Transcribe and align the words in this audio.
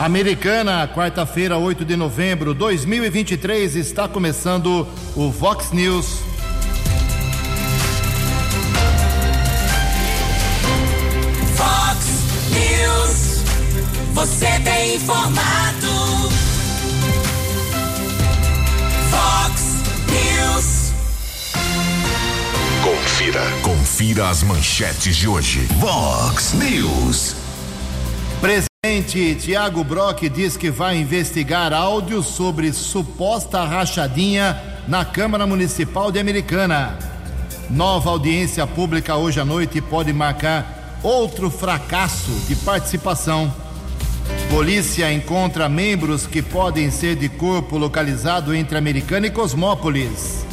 Americana, 0.00 0.88
quarta-feira, 0.88 1.58
8 1.58 1.84
de 1.84 1.94
novembro 1.94 2.54
2023, 2.54 3.76
está 3.76 4.08
começando 4.08 4.88
o 5.14 5.30
Vox 5.30 5.72
News. 5.72 6.20
Vox 11.54 12.06
News. 12.48 13.42
Você 14.14 14.46
tem 14.64 14.96
informado. 14.96 16.30
Vox 19.10 19.62
News. 20.08 20.92
Confira. 22.82 23.42
Confira 23.60 24.30
as 24.30 24.42
manchetes 24.42 25.14
de 25.14 25.28
hoje. 25.28 25.68
Vox 25.78 26.54
News. 26.54 27.36
Presidente 28.90 29.36
Tiago 29.36 29.84
Brock 29.84 30.28
diz 30.28 30.56
que 30.56 30.68
vai 30.68 30.96
investigar 30.96 31.72
áudios 31.72 32.26
sobre 32.26 32.72
suposta 32.72 33.64
rachadinha 33.64 34.60
na 34.88 35.04
Câmara 35.04 35.46
Municipal 35.46 36.10
de 36.10 36.18
Americana. 36.18 36.98
Nova 37.70 38.10
audiência 38.10 38.66
pública 38.66 39.14
hoje 39.14 39.38
à 39.38 39.44
noite 39.44 39.80
pode 39.80 40.12
marcar 40.12 40.98
outro 41.04 41.48
fracasso 41.48 42.32
de 42.48 42.56
participação. 42.56 43.54
Polícia 44.50 45.12
encontra 45.12 45.68
membros 45.68 46.26
que 46.26 46.42
podem 46.42 46.90
ser 46.90 47.14
de 47.14 47.28
corpo 47.28 47.78
localizado 47.78 48.52
entre 48.52 48.76
Americana 48.76 49.28
e 49.28 49.30
Cosmópolis. 49.30 50.44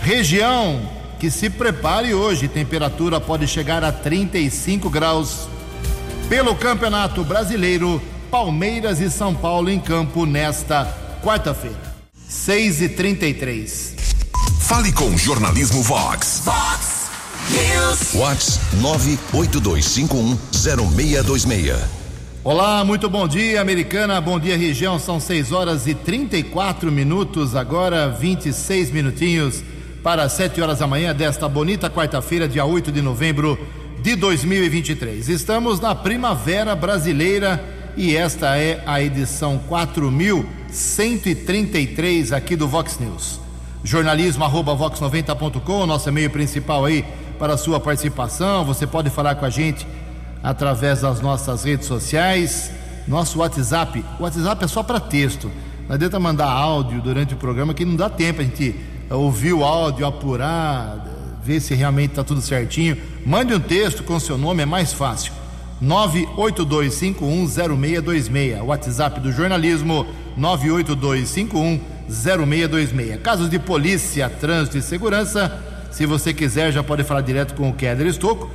Região 0.00 0.80
que 1.18 1.28
se 1.28 1.50
prepare 1.50 2.14
hoje, 2.14 2.46
temperatura 2.46 3.20
pode 3.20 3.48
chegar 3.48 3.82
a 3.82 3.90
35 3.90 4.88
graus. 4.88 5.48
Pelo 6.28 6.54
Campeonato 6.56 7.22
Brasileiro, 7.22 8.02
Palmeiras 8.30 8.98
e 9.00 9.10
São 9.10 9.34
Paulo 9.34 9.68
em 9.68 9.78
campo 9.78 10.24
nesta 10.24 10.86
quarta-feira. 11.22 11.92
6 12.26 12.80
e 12.80 12.88
33 12.88 13.94
Fale 14.60 14.90
com 14.92 15.10
o 15.10 15.18
Jornalismo 15.18 15.82
Vox. 15.82 16.40
Vox 16.42 17.10
News. 17.50 18.14
Vox 18.14 18.58
982510626. 18.80 21.76
Olá, 22.42 22.82
muito 22.84 23.10
bom 23.10 23.28
dia, 23.28 23.60
Americana. 23.60 24.18
Bom 24.20 24.40
dia, 24.40 24.56
região. 24.56 24.98
São 24.98 25.20
6 25.20 25.52
horas 25.52 25.86
e 25.86 25.94
34 25.94 26.90
minutos, 26.90 27.54
agora 27.54 28.08
26 28.08 28.90
minutinhos 28.90 29.62
para 30.02 30.26
7 30.28 30.60
horas 30.62 30.78
da 30.78 30.86
manhã 30.86 31.14
desta 31.14 31.46
bonita 31.48 31.90
quarta-feira, 31.90 32.48
dia 32.48 32.64
8 32.64 32.90
de 32.90 33.02
novembro 33.02 33.58
de 34.04 34.14
2023. 34.16 35.28
Estamos 35.30 35.80
na 35.80 35.94
Primavera 35.94 36.76
Brasileira 36.76 37.64
e 37.96 38.14
esta 38.14 38.54
é 38.54 38.82
a 38.84 39.00
edição 39.00 39.58
4133 39.66 42.30
aqui 42.30 42.54
do 42.54 42.68
Vox 42.68 42.98
News. 42.98 43.40
Jornalismo 43.82 44.44
arroba 44.44 44.76
vox90.com, 44.76 45.86
nosso 45.86 46.10
e-mail 46.10 46.28
principal 46.28 46.84
aí 46.84 47.02
para 47.38 47.54
a 47.54 47.56
sua 47.56 47.80
participação. 47.80 48.62
Você 48.66 48.86
pode 48.86 49.08
falar 49.08 49.36
com 49.36 49.46
a 49.46 49.50
gente 49.50 49.86
através 50.42 51.00
das 51.00 51.22
nossas 51.22 51.64
redes 51.64 51.86
sociais, 51.86 52.70
nosso 53.08 53.38
WhatsApp. 53.38 54.04
O 54.20 54.24
WhatsApp 54.24 54.66
é 54.66 54.68
só 54.68 54.82
para 54.82 55.00
texto. 55.00 55.50
Não 55.88 55.94
adianta 55.94 56.20
mandar 56.20 56.50
áudio 56.50 57.00
durante 57.00 57.32
o 57.32 57.38
programa 57.38 57.72
que 57.72 57.86
não 57.86 57.96
dá 57.96 58.10
tempo 58.10 58.42
a 58.42 58.44
gente 58.44 58.76
ouvir 59.08 59.54
o 59.54 59.64
áudio, 59.64 60.04
apurar, 60.04 61.13
ver 61.44 61.60
se 61.60 61.74
realmente 61.74 62.10
está 62.10 62.22
tudo 62.24 62.40
certinho. 62.40 62.96
Mande 63.24 63.54
um 63.54 63.60
texto 63.60 64.02
com 64.02 64.18
seu 64.18 64.36
nome, 64.38 64.62
é 64.62 64.66
mais 64.66 64.94
fácil. 64.94 65.32
982510626. 65.82 68.64
WhatsApp 68.64 69.20
do 69.20 69.30
jornalismo 69.30 70.06
982510626. 70.38 73.20
Casos 73.20 73.50
de 73.50 73.58
polícia, 73.58 74.30
trânsito 74.30 74.78
e 74.78 74.82
segurança. 74.82 75.62
Se 75.90 76.06
você 76.06 76.32
quiser, 76.32 76.72
já 76.72 76.82
pode 76.82 77.04
falar 77.04 77.20
direto 77.20 77.54
com 77.54 77.68
o 77.68 77.74
Keller 77.74 78.06
Estocco. 78.06 78.50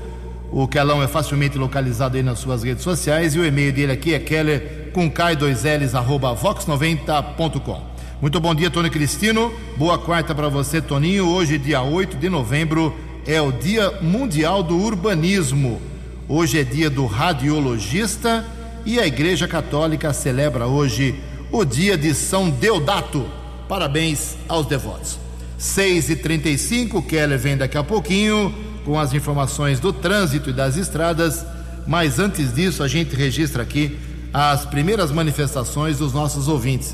O 0.52 0.68
Kelão 0.68 1.04
é 1.04 1.08
facilmente 1.08 1.60
localizado 1.60 2.18
aí 2.18 2.24
nas 2.24 2.40
suas 2.40 2.64
redes 2.64 2.84
sociais 2.84 3.36
e 3.36 3.40
o 3.40 3.46
e-mail 3.46 3.72
dele 3.72 3.92
aqui 3.92 4.16
é 4.16 4.20
keller 4.20 4.90
com 4.92 5.08
k2ls 5.10 5.94
arroba 5.94 6.36
vox90.com. 6.36 7.99
Muito 8.22 8.38
bom 8.38 8.54
dia, 8.54 8.70
Tony 8.70 8.90
Cristino. 8.90 9.50
Boa 9.78 9.98
quarta 9.98 10.36
para 10.36 10.50
você, 10.50 10.82
Toninho. 10.82 11.30
Hoje, 11.30 11.58
dia 11.58 11.82
8 11.82 12.18
de 12.18 12.28
novembro, 12.28 12.94
é 13.26 13.42
o 13.42 13.50
Dia 13.50 13.92
Mundial 14.02 14.62
do 14.62 14.76
Urbanismo. 14.76 15.82
Hoje 16.28 16.60
é 16.60 16.66
dia 16.66 16.90
do 16.90 17.06
radiologista 17.06 18.46
e 18.86 19.00
a 19.00 19.08
Igreja 19.08 19.48
Católica 19.48 20.12
celebra 20.12 20.68
hoje 20.68 21.16
o 21.50 21.64
dia 21.64 21.98
de 21.98 22.14
São 22.14 22.50
Deodato. 22.50 23.26
Parabéns 23.70 24.36
aos 24.50 24.66
devotos. 24.66 25.18
6 25.58 26.10
e 26.10 26.16
35 26.18 27.02
Keller 27.04 27.40
vem 27.40 27.56
daqui 27.56 27.78
a 27.78 27.84
pouquinho 27.86 28.54
com 28.84 29.00
as 29.00 29.14
informações 29.14 29.80
do 29.80 29.94
trânsito 29.94 30.50
e 30.50 30.54
das 30.54 30.76
estradas, 30.76 31.46
mas 31.88 32.20
antes 32.20 32.54
disso 32.54 32.84
a 32.84 32.88
gente 32.90 33.16
registra 33.16 33.64
aqui 33.64 33.98
as 34.34 34.66
primeiras 34.66 35.10
manifestações 35.10 36.00
dos 36.00 36.12
nossos 36.12 36.50
ouvintes. 36.50 36.94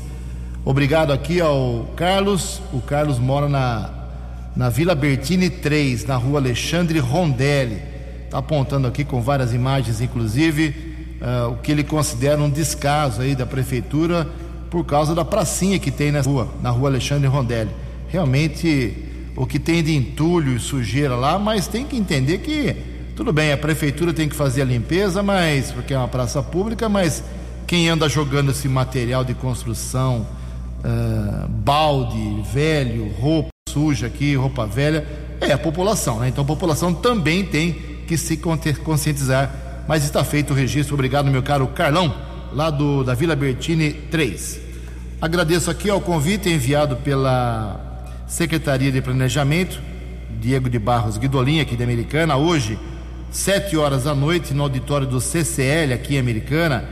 Obrigado 0.68 1.12
aqui 1.12 1.40
ao 1.40 1.86
Carlos. 1.94 2.60
O 2.72 2.80
Carlos 2.80 3.20
mora 3.20 3.48
na, 3.48 3.88
na 4.56 4.68
Vila 4.68 4.96
Bertini 4.96 5.48
3, 5.48 6.04
na 6.06 6.16
rua 6.16 6.40
Alexandre 6.40 6.98
Rondelli. 6.98 7.80
Está 8.24 8.38
apontando 8.38 8.88
aqui 8.88 9.04
com 9.04 9.22
várias 9.22 9.54
imagens, 9.54 10.00
inclusive, 10.00 10.74
uh, 11.22 11.52
o 11.52 11.58
que 11.58 11.70
ele 11.70 11.84
considera 11.84 12.42
um 12.42 12.50
descaso 12.50 13.22
aí 13.22 13.36
da 13.36 13.46
prefeitura 13.46 14.26
por 14.68 14.84
causa 14.84 15.14
da 15.14 15.24
pracinha 15.24 15.78
que 15.78 15.92
tem 15.92 16.10
nessa 16.10 16.28
rua, 16.28 16.48
na 16.60 16.70
rua 16.70 16.88
Alexandre 16.88 17.28
Rondelli. 17.28 17.70
Realmente 18.08 18.92
o 19.36 19.46
que 19.46 19.60
tem 19.60 19.84
de 19.84 19.94
entulho 19.94 20.56
e 20.56 20.58
sujeira 20.58 21.14
lá, 21.14 21.38
mas 21.38 21.68
tem 21.68 21.84
que 21.84 21.96
entender 21.96 22.38
que 22.38 22.74
tudo 23.14 23.32
bem, 23.32 23.52
a 23.52 23.56
prefeitura 23.56 24.12
tem 24.12 24.28
que 24.28 24.34
fazer 24.34 24.62
a 24.62 24.64
limpeza, 24.64 25.22
mas 25.22 25.70
porque 25.70 25.94
é 25.94 25.96
uma 25.98 26.08
praça 26.08 26.42
pública, 26.42 26.88
mas 26.88 27.22
quem 27.68 27.88
anda 27.88 28.08
jogando 28.08 28.50
esse 28.50 28.66
material 28.66 29.22
de 29.22 29.32
construção, 29.32 30.26
uh, 30.84 31.48
balde 31.48 32.42
velho, 32.52 33.12
roupa 33.18 33.48
suja 33.68 34.06
aqui, 34.06 34.34
roupa 34.34 34.66
velha, 34.66 35.06
é 35.40 35.52
a 35.52 35.58
população, 35.58 36.20
né? 36.20 36.28
Então 36.28 36.44
a 36.44 36.46
população 36.46 36.94
também 36.94 37.44
tem 37.44 37.72
que 38.06 38.16
se 38.16 38.36
conscientizar. 38.36 39.84
Mas 39.86 40.04
está 40.04 40.24
feito 40.24 40.52
o 40.52 40.56
registro. 40.56 40.94
Obrigado, 40.94 41.30
meu 41.30 41.42
caro 41.42 41.66
Carlão, 41.68 42.14
lá 42.52 42.70
do, 42.70 43.04
da 43.04 43.14
Vila 43.14 43.36
Bertini 43.36 43.92
3. 43.92 44.60
Agradeço 45.20 45.70
aqui 45.70 45.88
ao 45.88 46.00
convite 46.00 46.48
enviado 46.48 46.96
pela 46.96 48.04
Secretaria 48.26 48.90
de 48.90 49.00
Planejamento, 49.00 49.80
Diego 50.40 50.68
de 50.68 50.78
Barros 50.78 51.16
Guidolin, 51.16 51.60
aqui 51.60 51.76
da 51.76 51.84
Americana, 51.84 52.36
hoje, 52.36 52.78
sete 53.30 53.76
horas 53.76 54.04
da 54.04 54.14
noite, 54.14 54.52
no 54.52 54.64
auditório 54.64 55.06
do 55.06 55.20
CCL, 55.20 55.92
aqui 55.94 56.16
em 56.16 56.18
Americana, 56.18 56.84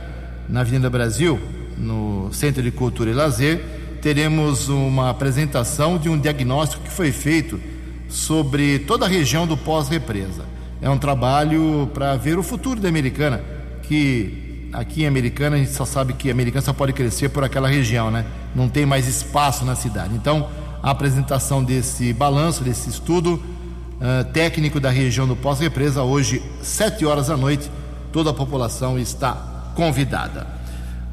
na 0.47 0.61
Avenida 0.61 0.89
Brasil, 0.89 1.39
no 1.77 2.29
Centro 2.31 2.61
de 2.61 2.71
Cultura 2.71 3.09
e 3.09 3.13
Lazer, 3.13 3.63
teremos 4.01 4.69
uma 4.69 5.09
apresentação 5.09 5.97
de 5.97 6.09
um 6.09 6.19
diagnóstico 6.19 6.83
que 6.83 6.91
foi 6.91 7.11
feito 7.11 7.59
sobre 8.07 8.79
toda 8.79 9.05
a 9.05 9.09
região 9.09 9.47
do 9.47 9.57
pós-represa. 9.57 10.45
É 10.81 10.89
um 10.89 10.97
trabalho 10.97 11.89
para 11.93 12.15
ver 12.15 12.37
o 12.37 12.43
futuro 12.43 12.79
da 12.79 12.87
Americana, 12.87 13.43
que 13.83 14.69
aqui 14.71 15.03
em 15.03 15.07
Americana 15.07 15.55
a 15.55 15.59
gente 15.59 15.71
só 15.71 15.85
sabe 15.85 16.13
que 16.13 16.29
a 16.29 16.31
Americana 16.31 16.61
só 16.61 16.73
pode 16.73 16.93
crescer 16.93 17.29
por 17.29 17.43
aquela 17.43 17.67
região, 17.67 18.11
né? 18.11 18.25
Não 18.53 18.69
tem 18.69 18.85
mais 18.85 19.07
espaço 19.07 19.65
na 19.65 19.75
cidade. 19.75 20.13
Então, 20.13 20.47
a 20.83 20.91
apresentação 20.91 21.63
desse 21.63 22.13
balanço, 22.13 22.63
desse 22.63 22.89
estudo 22.89 23.33
uh, 23.35 24.31
técnico 24.31 24.79
da 24.79 24.89
região 24.91 25.27
do 25.27 25.35
pós-represa, 25.35 26.03
hoje, 26.03 26.43
sete 26.61 27.05
horas 27.05 27.27
da 27.27 27.37
noite, 27.37 27.71
toda 28.11 28.29
a 28.29 28.33
população 28.33 28.99
está 28.99 29.71
convidada. 29.75 30.54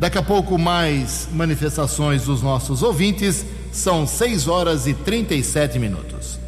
Daqui 0.02 0.18
a 0.18 0.22
pouco, 0.22 0.58
mais 0.58 1.28
manifestações 1.32 2.24
dos 2.24 2.42
nossos 2.42 2.82
ouvintes, 2.82 3.46
são 3.70 4.04
6 4.04 4.48
horas 4.48 4.88
e 4.88 4.94
37 4.94 5.78
minutos. 5.78 6.40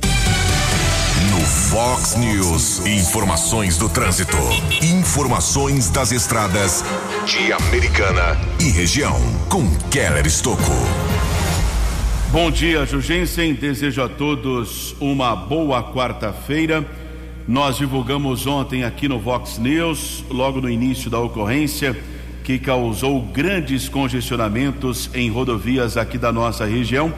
No 1.31 1.41
Fox 1.41 2.17
News, 2.17 2.85
informações 2.85 3.79
do 3.79 3.89
trânsito, 3.89 4.37
informações 4.83 5.89
das 5.89 6.11
estradas 6.11 6.85
de 7.27 7.53
Americana 7.53 8.37
e 8.59 8.71
região, 8.71 9.17
com 9.49 9.65
Keller 9.89 10.27
Estocco. 10.27 10.73
Bom 12.33 12.50
dia, 12.50 12.85
Jugensen. 12.85 13.55
Desejo 13.55 14.03
a 14.03 14.09
todos 14.09 14.97
uma 15.00 15.37
boa 15.37 15.93
quarta-feira. 15.93 16.85
Nós 17.47 17.77
divulgamos 17.77 18.49
ontem 18.49 18.83
aqui 18.83 19.07
no 19.07 19.21
Vox 19.21 19.59
News, 19.59 20.25
logo 20.29 20.61
no 20.61 20.69
início 20.69 21.09
da 21.09 21.21
ocorrência, 21.21 21.97
que 22.44 22.58
causou 22.58 23.23
grandes 23.23 23.88
congestionamentos 23.88 25.11
em 25.14 25.31
rodovias 25.31 25.96
aqui 25.96 26.19
da 26.19 26.31
nossa 26.31 26.67
região. 26.67 27.11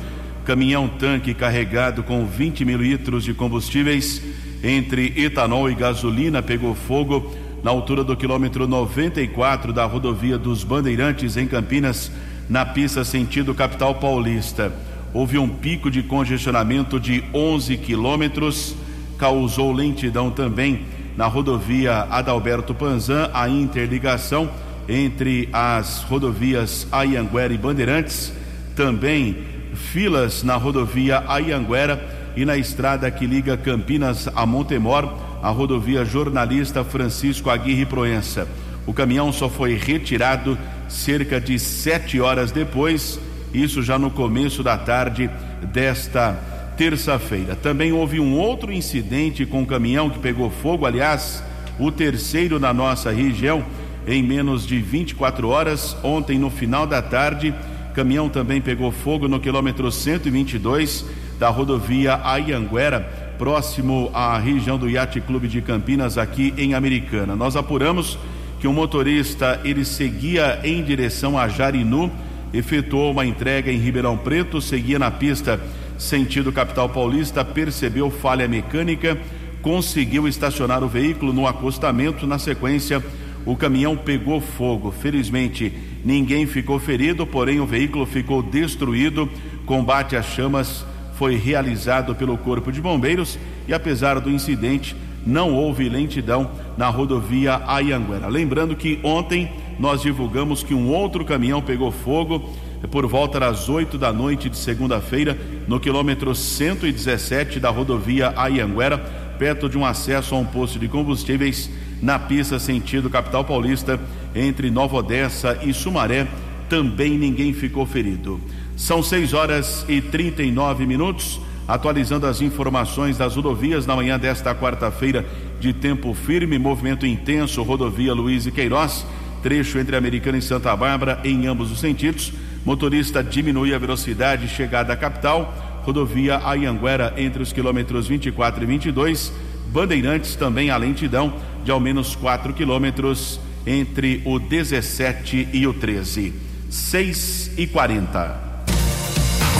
Caminhão 0.45 0.87
tanque 0.87 1.35
carregado 1.35 2.05
com 2.05 2.25
20 2.25 2.65
mil 2.65 2.79
litros 2.79 3.25
de 3.25 3.35
combustíveis 3.35 4.23
entre 4.63 5.13
etanol 5.17 5.69
e 5.69 5.75
gasolina 5.75 6.41
pegou 6.41 6.77
fogo 6.77 7.35
na 7.63 7.73
altura 7.73 8.05
do 8.05 8.17
quilômetro 8.17 8.69
94 8.69 9.73
da 9.73 9.85
rodovia 9.85 10.39
dos 10.39 10.63
Bandeirantes, 10.63 11.37
em 11.37 11.49
Campinas, 11.49 12.13
na 12.49 12.65
pista 12.65 13.05
sentido 13.05 13.53
capital 13.53 13.97
paulista. 13.97 14.73
Houve 15.13 15.39
um 15.39 15.49
pico 15.49 15.91
de 15.91 16.05
congestionamento 16.05 17.01
de 17.01 17.25
11 17.35 17.77
quilômetros, 17.79 18.77
causou 19.19 19.73
lentidão 19.73 20.31
também 20.31 20.83
na 21.17 21.27
rodovia 21.27 22.07
Adalberto 22.11 22.73
Panzan, 22.73 23.29
a 23.35 23.49
interligação 23.49 24.49
entre 24.89 25.49
as 25.53 26.03
rodovias 26.03 26.87
Ayanguera 26.93 27.53
e 27.53 27.59
Bandeirantes, 27.59 28.33
também 28.75 29.37
filas 29.75 30.43
na 30.43 30.57
rodovia 30.57 31.25
Ayanguera 31.27 32.03
e 32.37 32.45
na 32.45 32.57
estrada 32.57 33.11
que 33.11 33.27
liga 33.27 33.57
Campinas 33.57 34.29
a 34.35 34.45
Montemor, 34.45 35.13
a 35.43 35.51
rodovia 35.51 36.05
Jornalista 36.05 36.85
Francisco 36.85 37.51
Aguirre 37.51 37.87
Proença. 37.87 38.47
O 38.87 38.93
caminhão 38.93 39.33
só 39.33 39.49
foi 39.49 39.75
retirado 39.75 40.57
cerca 40.89 41.41
de 41.41 41.59
sete 41.59 42.21
horas 42.21 42.53
depois, 42.53 43.19
isso 43.53 43.83
já 43.83 43.99
no 43.99 44.11
começo 44.11 44.63
da 44.63 44.77
tarde 44.77 45.31
desta 45.73 46.39
terça-feira. 46.77 47.57
Também 47.57 47.93
houve 47.93 48.21
um 48.21 48.37
outro 48.37 48.73
incidente 48.73 49.47
com 49.47 49.63
um 49.63 49.67
caminhão 49.67 50.11
que 50.11 50.19
pegou 50.19 50.51
fogo, 50.51 50.87
aliás, 50.87 51.43
o 51.79 51.91
terceiro 51.91 52.61
na 52.61 52.73
nossa 52.73 53.11
região, 53.11 53.65
em 54.07 54.23
menos 54.23 54.67
de 54.67 54.79
24 54.81 55.49
horas. 55.49 55.97
Ontem, 56.03 56.39
no 56.39 56.51
final 56.51 56.87
da 56.87 57.03
tarde, 57.03 57.55
caminhão 57.95 58.29
também 58.29 58.61
pegou 58.61 58.93
fogo 58.93 59.27
no 59.27 59.41
quilômetro 59.41 59.91
122 59.91 61.05
da 61.39 61.49
rodovia 61.49 62.21
Ayanguera, 62.23 63.01
próximo 63.39 64.11
à 64.15 64.39
região 64.39 64.79
do 64.79 64.89
Yacht 64.89 65.21
Clube 65.23 65.49
de 65.49 65.61
Campinas, 65.61 66.17
aqui 66.17 66.55
em 66.57 66.75
Americana. 66.75 67.37
Nós 67.37 67.57
apuramos 67.57 68.19
que 68.61 68.67
um 68.67 68.73
motorista 68.73 69.61
ele 69.65 69.85
seguia 69.85 70.61
em 70.65 70.83
direção 70.83 71.39
a 71.39 71.49
Jarinu, 71.49 72.11
efetuou 72.53 73.13
uma 73.13 73.27
entrega 73.27 73.71
em 73.71 73.79
Ribeirão 73.79 74.17
Preto, 74.17 74.61
seguia 74.61 74.99
na 74.99 75.11
pista 75.11 75.61
sentido 75.99 76.53
capital 76.53 76.89
paulista, 76.89 77.45
percebeu 77.45 78.11
falha 78.11 78.47
mecânica, 78.47 79.19
conseguiu 79.63 80.29
estacionar 80.29 80.83
o 80.83 80.89
veículo 80.89 81.33
no 81.33 81.47
acostamento. 81.47 82.27
Na 82.27 82.39
sequência, 82.39 83.03
o 83.47 83.57
caminhão 83.57 83.97
pegou 83.97 84.41
fogo. 84.41 84.91
Felizmente, 84.91 85.73
ninguém 86.05 86.47
ficou 86.47 86.81
ferido, 86.81 87.25
porém 87.25 87.61
o 87.61 87.67
veículo 87.67 88.05
ficou 88.05 88.43
destruído. 88.43 89.31
Combate 89.65 90.17
às 90.17 90.27
chamas 90.27 90.85
foi 91.15 91.37
realizado 91.37 92.15
pelo 92.15 92.37
Corpo 92.37 92.73
de 92.73 92.81
Bombeiros 92.81 93.39
e, 93.69 93.73
apesar 93.73 94.21
do 94.21 94.31
incidente, 94.31 94.97
não 95.25 95.55
houve 95.55 95.89
lentidão 95.89 96.51
na 96.77 96.89
rodovia 96.89 97.63
Ayanguera. 97.67 98.29
Lembrando 98.29 98.77
que 98.77 98.99
ontem 99.03 99.51
nós 99.79 100.03
divulgamos 100.03 100.63
que 100.63 100.75
um 100.75 100.89
outro 100.89 101.25
caminhão 101.25 101.63
pegou 101.63 101.91
fogo 101.91 102.51
por 102.91 103.07
volta 103.07 103.41
das 103.41 103.69
8 103.69 103.97
da 103.97 104.13
noite 104.13 104.51
de 104.51 104.57
segunda-feira, 104.57 105.37
no 105.67 105.81
quilômetro 105.81 106.35
117 106.35 107.59
da 107.59 107.71
rodovia 107.71 108.33
Ayanguera, 108.37 108.99
perto 109.39 109.69
de 109.69 109.79
um 109.79 109.85
acesso 109.85 110.35
a 110.35 110.39
um 110.39 110.45
posto 110.45 110.79
de 110.79 110.89
combustíveis 110.89 111.71
na 112.01 112.19
pista 112.19 112.59
sentido 112.59 113.11
capital 113.11 113.45
paulista, 113.45 113.99
entre 114.35 114.71
Nova 114.71 114.97
Odessa 114.97 115.59
e 115.63 115.73
Sumaré. 115.73 116.27
Também 116.69 117.17
ninguém 117.17 117.53
ficou 117.53 117.87
ferido. 117.87 118.41
São 118.77 119.03
6 119.03 119.33
horas 119.33 119.85
e 119.89 120.01
39 120.01 120.87
minutos. 120.87 121.41
Atualizando 121.69 122.27
as 122.27 122.41
informações 122.41 123.19
das 123.19 123.35
rodovias 123.35 123.87
na 123.87 123.97
manhã 123.97 124.17
desta 124.17 124.55
quarta-feira, 124.55 125.27
de 125.59 125.73
tempo 125.73 126.15
firme, 126.15 126.59
movimento 126.59 127.05
intenso, 127.05 127.61
rodovia 127.65 128.15
Luiz 128.15 128.47
e 128.47 128.53
Queiroz, 128.53 129.05
trecho 129.43 129.77
entre 129.77 129.97
Americana 129.97 130.39
e 130.39 130.43
Santa 130.43 130.77
Bárbara, 130.77 131.21
em 131.25 131.49
ambos 131.49 131.73
os 131.73 131.81
sentidos. 131.81 132.33
Motorista 132.65 133.23
diminui 133.23 133.75
a 133.75 133.79
velocidade 133.79 134.47
chegada 134.49 134.93
à 134.93 134.97
capital. 134.97 135.83
Rodovia 135.83 136.41
Ayanguera 136.45 137.15
entre 137.17 137.43
os 137.43 137.53
quilômetros 137.53 138.07
24 138.07 138.63
e 138.63 138.67
22. 138.67 139.33
Bandeirantes 139.73 140.37
também 140.37 140.71
a 140.71 140.77
lentidão 140.77 141.33
de 141.67 141.73
ao 141.73 141.81
menos 141.81 142.15
4 142.15 142.55
quilômetros 142.55 143.41
entre 143.67 144.23
o 144.25 144.39
17 144.39 145.49
e 145.53 145.67
o 145.67 145.75
13. 145.75 146.33
6 146.71 147.51
e 147.59 147.67
40. 147.67 148.47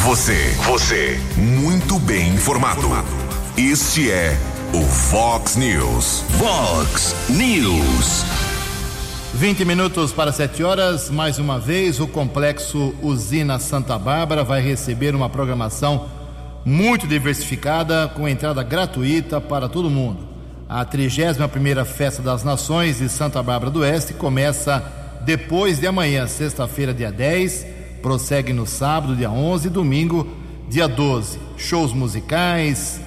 Você, 0.05 0.55
você, 0.65 1.21
muito 1.37 1.99
bem 1.99 2.29
informado. 2.29 2.89
Este 3.59 4.09
é 4.09 4.39
o 4.73 4.83
Fox 4.85 5.57
News. 5.57 6.23
Fox 6.39 7.17
News. 7.29 8.25
20 9.35 9.65
minutos 9.65 10.13
para 10.13 10.31
7 10.31 10.63
horas. 10.63 11.11
Mais 11.11 11.41
uma 11.41 11.59
vez, 11.59 11.99
o 11.99 12.07
complexo 12.07 12.95
Usina 13.03 13.59
Santa 13.59 13.99
Bárbara 13.99 14.45
vai 14.45 14.61
receber 14.61 15.13
uma 15.13 15.29
programação 15.29 16.09
muito 16.65 17.05
diversificada, 17.09 18.07
com 18.15 18.29
entrada 18.29 18.63
gratuita 18.63 19.41
para 19.41 19.69
todo 19.69 19.91
mundo. 19.91 20.26
A 20.69 20.85
31 20.85 21.85
Festa 21.85 22.21
das 22.21 22.43
Nações 22.43 22.99
de 22.99 23.09
Santa 23.09 23.41
Bárbara 23.41 23.71
do 23.71 23.81
Oeste 23.81 24.13
começa 24.13 24.83
depois 25.25 25.79
de 25.79 25.87
amanhã, 25.87 26.27
sexta-feira, 26.27 26.93
dia 26.93 27.13
10 27.13 27.67
prossegue 28.03 28.53
no 28.53 28.67
sábado, 28.67 29.17
dia 29.17 29.31
11 29.31 29.69
e 29.69 29.71
domingo, 29.71 30.29
dia 30.69 30.89
12. 30.89 31.39
Shows 31.57 31.93
musicais, 31.93 33.01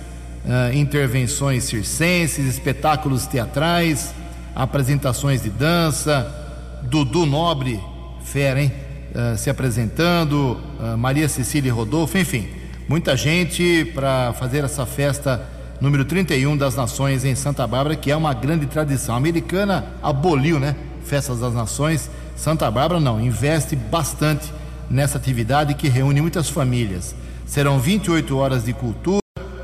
uh, 0.45 0.73
intervenções 0.73 1.65
circenses, 1.65 2.45
espetáculos 2.45 3.25
teatrais, 3.25 4.13
apresentações 4.55 5.43
de 5.43 5.49
dança, 5.49 6.81
Dudu 6.83 7.25
Nobre, 7.25 7.79
fera, 8.23 8.61
hein? 8.61 8.71
Uh, 9.11 9.37
se 9.37 9.49
apresentando, 9.49 10.59
uh, 10.79 10.97
Maria 10.97 11.27
Cecília 11.27 11.73
Rodolfo, 11.73 12.17
enfim, 12.17 12.47
muita 12.87 13.17
gente 13.17 13.85
para 13.93 14.33
fazer 14.33 14.63
essa 14.63 14.85
festa 14.85 15.58
número 15.81 16.03
31 16.03 16.57
das 16.57 16.75
Nações 16.75 17.23
em 17.23 17.35
Santa 17.35 17.65
Bárbara, 17.65 17.95
que 17.95 18.11
é 18.11 18.15
uma 18.15 18.33
grande 18.33 18.65
tradição. 18.65 19.15
Americana 19.15 19.85
aboliu, 20.01 20.59
né? 20.59 20.75
Festas 21.05 21.39
das 21.39 21.53
Nações. 21.53 22.09
Santa 22.35 22.69
Bárbara 22.69 22.99
não, 22.99 23.19
investe 23.19 23.75
bastante 23.75 24.51
nessa 24.89 25.17
atividade 25.17 25.73
que 25.73 25.87
reúne 25.87 26.21
muitas 26.21 26.49
famílias. 26.49 27.15
Serão 27.45 27.79
28 27.79 28.37
horas 28.37 28.65
de 28.65 28.73
cultura, 28.73 29.19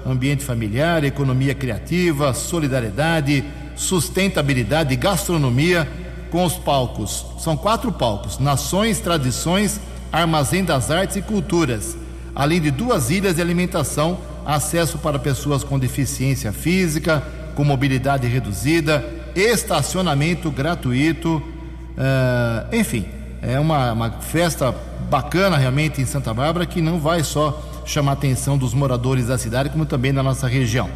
ambiente 0.05 0.43
familiar, 0.43 1.03
economia 1.03 1.53
criativa, 1.53 2.33
solidariedade, 2.33 3.43
sustentabilidade 3.75 4.93
e 4.93 4.97
gastronomia 4.97 5.87
com 6.31 6.43
os 6.43 6.55
palcos. 6.55 7.25
São 7.39 7.57
quatro 7.57 7.91
palcos: 7.91 8.39
Nações, 8.39 8.99
Tradições, 8.99 9.79
Armazém 10.11 10.63
das 10.63 10.89
Artes 10.89 11.17
e 11.17 11.21
Culturas, 11.21 11.97
além 12.33 12.61
de 12.61 12.71
duas 12.71 13.09
ilhas 13.09 13.35
de 13.35 13.41
alimentação, 13.41 14.17
acesso 14.45 14.97
para 14.97 15.17
pessoas 15.17 15.63
com 15.63 15.79
deficiência 15.79 16.51
física, 16.53 17.23
com 17.55 17.63
mobilidade 17.63 18.27
reduzida, 18.27 19.03
estacionamento 19.35 20.51
gratuito, 20.51 21.37
uh, 21.37 22.75
enfim, 22.75 23.05
é 23.41 23.59
uma, 23.59 23.91
uma 23.91 24.11
festa 24.11 24.73
bacana 25.09 25.57
realmente 25.57 26.01
em 26.01 26.05
Santa 26.05 26.33
Bárbara 26.33 26.65
que 26.65 26.81
não 26.81 26.99
vai 26.99 27.23
só 27.23 27.61
chamar 27.85 28.11
a 28.11 28.13
atenção 28.13 28.57
dos 28.57 28.73
moradores 28.73 29.27
da 29.27 29.37
cidade, 29.37 29.69
como 29.69 29.85
também 29.85 30.13
da 30.13 30.23
nossa 30.23 30.47
região. 30.47 30.89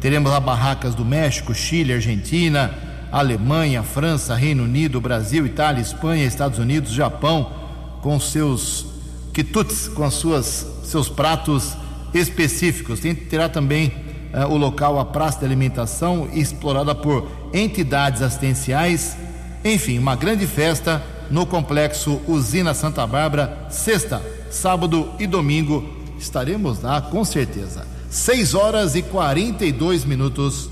Teremos 0.00 0.30
lá 0.30 0.40
barracas 0.40 0.94
do 0.94 1.04
México, 1.04 1.54
Chile, 1.54 1.92
Argentina, 1.92 2.72
Alemanha, 3.12 3.82
França, 3.82 4.34
Reino 4.34 4.64
Unido, 4.64 5.00
Brasil, 5.00 5.44
Itália, 5.44 5.80
Espanha, 5.80 6.24
Estados 6.24 6.58
Unidos, 6.58 6.92
Japão, 6.92 7.52
com 8.00 8.18
seus 8.18 8.86
quitutes, 9.34 9.88
com 9.88 10.04
as 10.04 10.14
suas 10.14 10.66
seus 10.84 11.08
pratos 11.08 11.76
específicos. 12.14 13.00
Terá 13.28 13.48
também 13.48 13.92
uh, 14.34 14.52
o 14.52 14.56
local 14.56 14.98
a 14.98 15.04
praça 15.04 15.40
de 15.40 15.44
alimentação 15.44 16.28
explorada 16.32 16.94
por 16.94 17.28
entidades 17.52 18.22
assistenciais. 18.22 19.16
Enfim, 19.64 19.98
uma 19.98 20.16
grande 20.16 20.46
festa 20.46 21.02
no 21.30 21.46
complexo 21.46 22.20
Usina 22.26 22.74
Santa 22.74 23.06
Bárbara, 23.06 23.66
sexta, 23.70 24.22
sábado 24.50 25.10
e 25.18 25.26
domingo. 25.26 25.88
Estaremos 26.18 26.82
lá 26.82 27.00
com 27.00 27.24
certeza. 27.24 27.86
6 28.10 28.54
horas 28.54 28.96
e 28.96 29.02
42 29.02 30.04
minutos. 30.04 30.68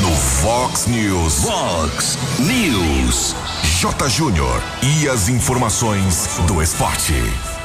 No 0.00 0.14
Fox 0.14 0.86
News. 0.86 1.42
Fox 1.42 2.16
News. 2.38 3.34
J. 3.80 4.08
Júnior. 4.08 4.62
E 4.82 5.08
as 5.08 5.28
informações 5.28 6.38
do 6.46 6.62
esporte. 6.62 7.57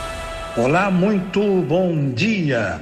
Olá, 0.55 0.91
muito 0.91 1.63
bom 1.63 2.11
dia. 2.11 2.79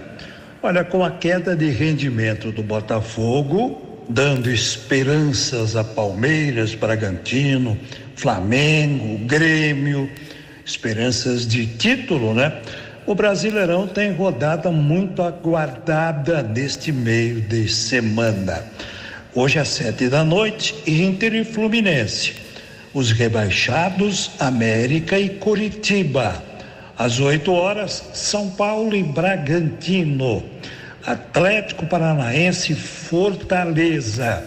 Olha, 0.62 0.84
com 0.84 1.06
a 1.06 1.10
queda 1.10 1.56
de 1.56 1.70
rendimento 1.70 2.52
do 2.52 2.62
Botafogo, 2.62 4.04
dando 4.10 4.52
esperanças 4.52 5.78
a 5.78 5.82
Palmeiras, 5.82 6.76
Bragantino, 6.76 7.80
Flamengo, 8.18 9.20
Grêmio, 9.20 10.10
esperanças 10.66 11.48
de 11.48 11.66
título, 11.66 12.34
né? 12.34 12.62
O 13.06 13.16
Brasileirão 13.16 13.88
tem 13.88 14.12
rodada 14.12 14.70
muito 14.70 15.22
aguardada 15.22 16.44
neste 16.44 16.92
meio 16.92 17.40
de 17.40 17.70
semana. 17.70 18.66
Hoje 19.34 19.60
às 19.60 19.70
sete 19.70 20.10
da 20.10 20.26
noite, 20.26 20.76
Inter 20.86 21.36
e 21.36 21.46
Fluminense. 21.46 22.34
Os 22.94 23.14
rebaixados, 23.14 24.32
América 24.42 25.18
e 25.18 25.30
Curitiba. 25.30 26.51
Às 26.98 27.20
8 27.20 27.52
horas, 27.52 28.04
São 28.14 28.50
Paulo 28.50 28.96
e 28.96 29.04
Bragantino. 29.04 30.44
Atlético 31.06 31.86
Paranaense 31.88 32.76
Fortaleza. 32.76 34.44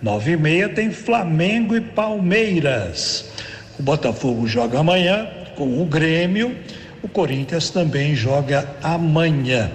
Nove 0.00 0.32
e 0.32 0.36
meia 0.36 0.68
tem 0.68 0.90
Flamengo 0.90 1.76
e 1.76 1.80
Palmeiras. 1.80 3.30
O 3.78 3.82
Botafogo 3.82 4.46
joga 4.46 4.78
amanhã 4.78 5.28
com 5.56 5.82
o 5.82 5.84
Grêmio. 5.84 6.56
O 7.02 7.08
Corinthians 7.08 7.70
também 7.70 8.14
joga 8.14 8.66
amanhã. 8.82 9.70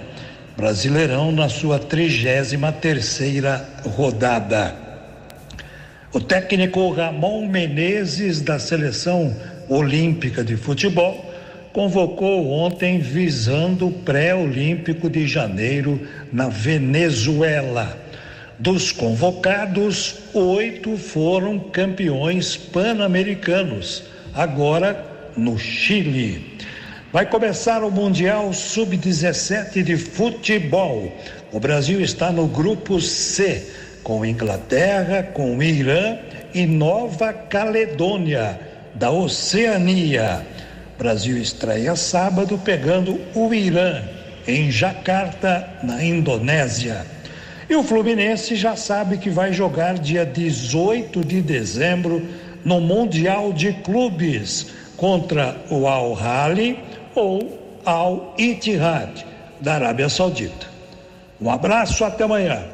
Brasileirão 0.56 1.30
na 1.30 1.48
sua 1.48 1.78
33 1.78 2.52
terceira 2.80 3.68
rodada. 3.96 4.74
O 6.12 6.20
técnico 6.20 6.90
Ramon 6.90 7.46
Menezes 7.46 8.40
da 8.40 8.58
seleção 8.58 9.36
olímpica 9.68 10.42
de 10.42 10.56
futebol 10.56 11.25
convocou 11.76 12.50
ontem 12.52 12.98
visando 12.98 13.88
o 13.88 13.92
pré-olímpico 13.92 15.10
de 15.10 15.28
janeiro 15.28 16.00
na 16.32 16.48
Venezuela. 16.48 18.00
Dos 18.58 18.92
convocados, 18.92 20.14
oito 20.32 20.96
foram 20.96 21.58
campeões 21.58 22.56
pan-americanos, 22.56 24.04
agora 24.32 25.04
no 25.36 25.58
Chile. 25.58 26.56
Vai 27.12 27.26
começar 27.26 27.84
o 27.84 27.90
Mundial 27.90 28.54
Sub-17 28.54 29.82
de 29.82 29.98
futebol. 29.98 31.12
O 31.52 31.60
Brasil 31.60 32.00
está 32.00 32.32
no 32.32 32.46
grupo 32.46 33.02
C, 33.02 33.66
com 34.02 34.24
Inglaterra, 34.24 35.22
com 35.22 35.62
Irã 35.62 36.16
e 36.54 36.64
Nova 36.64 37.34
Caledônia, 37.34 38.58
da 38.94 39.10
Oceania. 39.10 40.42
Brasil 40.98 41.36
estreia 41.36 41.94
sábado 41.94 42.58
pegando 42.58 43.20
o 43.34 43.52
Irã, 43.52 44.02
em 44.46 44.70
Jacarta, 44.70 45.68
na 45.82 46.02
Indonésia. 46.02 47.06
E 47.68 47.74
o 47.74 47.82
Fluminense 47.82 48.54
já 48.56 48.76
sabe 48.76 49.18
que 49.18 49.28
vai 49.28 49.52
jogar 49.52 49.98
dia 49.98 50.24
18 50.24 51.24
de 51.24 51.42
dezembro 51.42 52.26
no 52.64 52.80
Mundial 52.80 53.52
de 53.52 53.72
Clubes 53.72 54.68
contra 54.96 55.56
o 55.70 55.86
Al 55.86 56.16
Hali 56.18 56.78
ou 57.14 57.80
Al 57.84 58.34
Ittihad 58.38 59.24
da 59.60 59.74
Arábia 59.74 60.08
Saudita. 60.08 60.66
Um 61.40 61.50
abraço, 61.50 62.04
até 62.04 62.24
amanhã. 62.24 62.64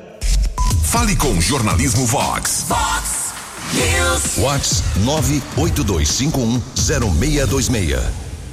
Fale 0.84 1.16
com 1.16 1.40
Jornalismo 1.40 2.06
Vox. 2.06 2.66
Vox 2.68 3.21
Vox 4.36 4.82
982510626. 5.04 7.98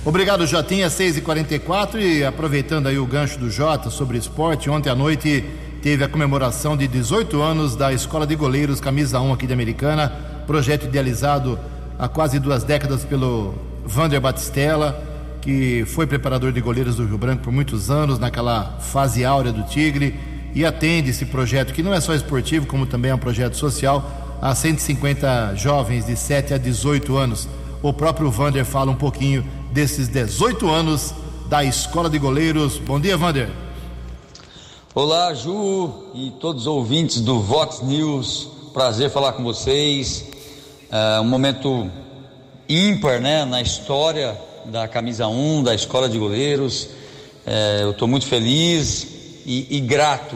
Obrigado, 0.05 0.47
Jotinha, 0.47 0.87
6h44. 0.87 1.99
E 1.99 2.23
aproveitando 2.23 2.87
aí 2.87 2.97
o 2.97 3.05
gancho 3.05 3.37
do 3.37 3.49
Jota 3.49 3.89
sobre 3.89 4.17
esporte, 4.17 4.69
ontem 4.69 4.89
à 4.89 4.95
noite 4.95 5.43
teve 5.81 6.01
a 6.03 6.07
comemoração 6.07 6.77
de 6.77 6.87
18 6.87 7.41
anos 7.41 7.75
da 7.75 7.91
Escola 7.93 8.27
de 8.27 8.35
Goleiros 8.35 8.81
Camisa 8.81 9.19
1 9.19 9.33
aqui 9.33 9.47
de 9.47 9.53
Americana, 9.53 10.13
projeto 10.45 10.85
idealizado 10.85 11.57
há 11.97 12.07
quase 12.07 12.39
duas 12.39 12.63
décadas 12.63 13.03
pelo 13.03 13.55
Vander 13.85 14.21
Batistella, 14.21 15.03
que 15.41 15.83
foi 15.85 16.07
preparador 16.07 16.51
de 16.51 16.61
goleiros 16.61 16.95
do 16.95 17.05
Rio 17.05 17.17
Branco 17.17 17.43
por 17.43 17.51
muitos 17.51 17.89
anos, 17.89 18.19
naquela 18.19 18.77
fase 18.79 19.25
áurea 19.25 19.51
do 19.51 19.63
Tigre, 19.63 20.15
e 20.53 20.65
atende 20.65 21.11
esse 21.11 21.25
projeto, 21.25 21.73
que 21.73 21.83
não 21.83 21.93
é 21.93 22.01
só 22.01 22.13
esportivo, 22.13 22.65
como 22.65 22.85
também 22.85 23.11
é 23.11 23.15
um 23.15 23.19
projeto 23.19 23.55
social, 23.55 24.28
a 24.41 24.55
150 24.55 25.55
jovens 25.55 26.05
de 26.05 26.15
7 26.15 26.53
a 26.53 26.57
18 26.57 27.17
anos. 27.17 27.47
O 27.81 27.93
próprio 27.93 28.31
Vander 28.31 28.65
fala 28.65 28.91
um 28.91 28.95
pouquinho 28.95 29.45
desses 29.71 30.07
18 30.07 30.69
anos 30.69 31.13
da 31.47 31.63
Escola 31.63 32.09
de 32.09 32.17
Goleiros. 32.17 32.77
Bom 32.77 32.99
dia, 32.99 33.17
Vander. 33.17 33.49
Olá, 34.93 35.33
Ju 35.33 36.11
e 36.13 36.31
todos 36.39 36.63
os 36.63 36.67
ouvintes 36.67 37.21
do 37.21 37.39
Vox 37.39 37.81
News. 37.81 38.49
Prazer 38.73 39.09
falar 39.09 39.33
com 39.33 39.43
vocês. 39.43 40.25
É 40.91 41.19
um 41.19 41.25
momento 41.25 41.89
ímpar, 42.67 43.19
né, 43.19 43.45
na 43.45 43.61
história 43.61 44.37
da 44.65 44.87
camisa 44.87 45.27
1 45.27 45.63
da 45.63 45.73
Escola 45.75 46.09
de 46.09 46.17
Goleiros. 46.17 46.89
É, 47.45 47.79
eu 47.83 47.91
estou 47.91 48.07
muito 48.07 48.25
feliz 48.25 49.07
e, 49.45 49.67
e 49.77 49.79
grato, 49.79 50.35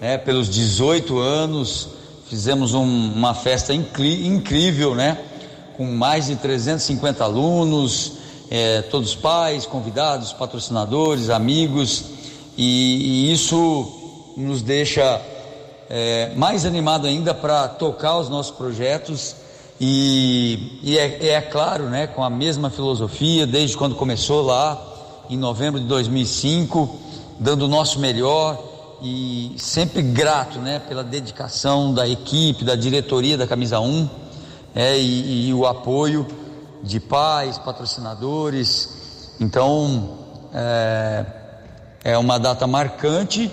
né, 0.00 0.18
pelos 0.18 0.48
18 0.48 1.18
anos. 1.18 1.88
Fizemos 2.28 2.74
um, 2.74 3.12
uma 3.12 3.34
festa 3.34 3.72
incrível, 3.72 4.96
né, 4.96 5.16
com 5.76 5.86
mais 5.86 6.26
de 6.26 6.34
350 6.34 7.22
alunos, 7.22 8.14
é, 8.50 8.82
todos 8.82 9.14
pais, 9.14 9.64
convidados, 9.64 10.32
patrocinadores, 10.32 11.30
amigos. 11.30 12.04
E, 12.58 13.28
e 13.28 13.32
isso 13.32 14.32
nos 14.36 14.60
deixa 14.60 15.20
é, 15.88 16.32
mais 16.34 16.64
animado 16.64 17.06
ainda 17.06 17.32
para 17.32 17.68
tocar 17.68 18.18
os 18.18 18.28
nossos 18.28 18.50
projetos. 18.56 19.36
E, 19.80 20.80
e 20.82 20.98
é, 20.98 21.28
é, 21.28 21.40
claro, 21.40 21.84
né, 21.84 22.08
com 22.08 22.24
a 22.24 22.30
mesma 22.30 22.70
filosofia 22.70 23.46
desde 23.46 23.76
quando 23.76 23.94
começou 23.94 24.42
lá 24.42 24.82
em 25.30 25.36
novembro 25.36 25.78
de 25.78 25.86
2005, 25.86 26.98
dando 27.38 27.66
o 27.66 27.68
nosso 27.68 28.00
melhor 28.00 28.75
e 29.02 29.54
sempre 29.58 30.02
grato, 30.02 30.58
né, 30.58 30.78
pela 30.78 31.04
dedicação 31.04 31.92
da 31.92 32.08
equipe, 32.08 32.64
da 32.64 32.74
diretoria 32.74 33.36
da 33.36 33.46
Camisa 33.46 33.78
1 33.80 34.08
é, 34.74 34.98
e, 34.98 35.48
e 35.48 35.54
o 35.54 35.66
apoio 35.66 36.26
de 36.82 37.00
pais, 37.00 37.58
patrocinadores. 37.58 39.34
Então, 39.40 40.18
é, 40.54 41.26
é 42.04 42.18
uma 42.18 42.38
data 42.38 42.66
marcante 42.66 43.50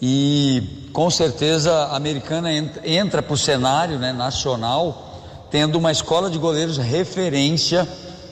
e 0.00 0.88
com 0.92 1.10
certeza 1.10 1.72
a 1.72 1.96
americana 1.96 2.52
entra, 2.52 2.88
entra 2.88 3.22
para 3.22 3.34
o 3.34 3.38
cenário 3.38 3.98
né, 3.98 4.12
nacional, 4.12 5.48
tendo 5.50 5.76
uma 5.78 5.90
escola 5.90 6.30
de 6.30 6.38
goleiros 6.38 6.76
referência 6.76 7.88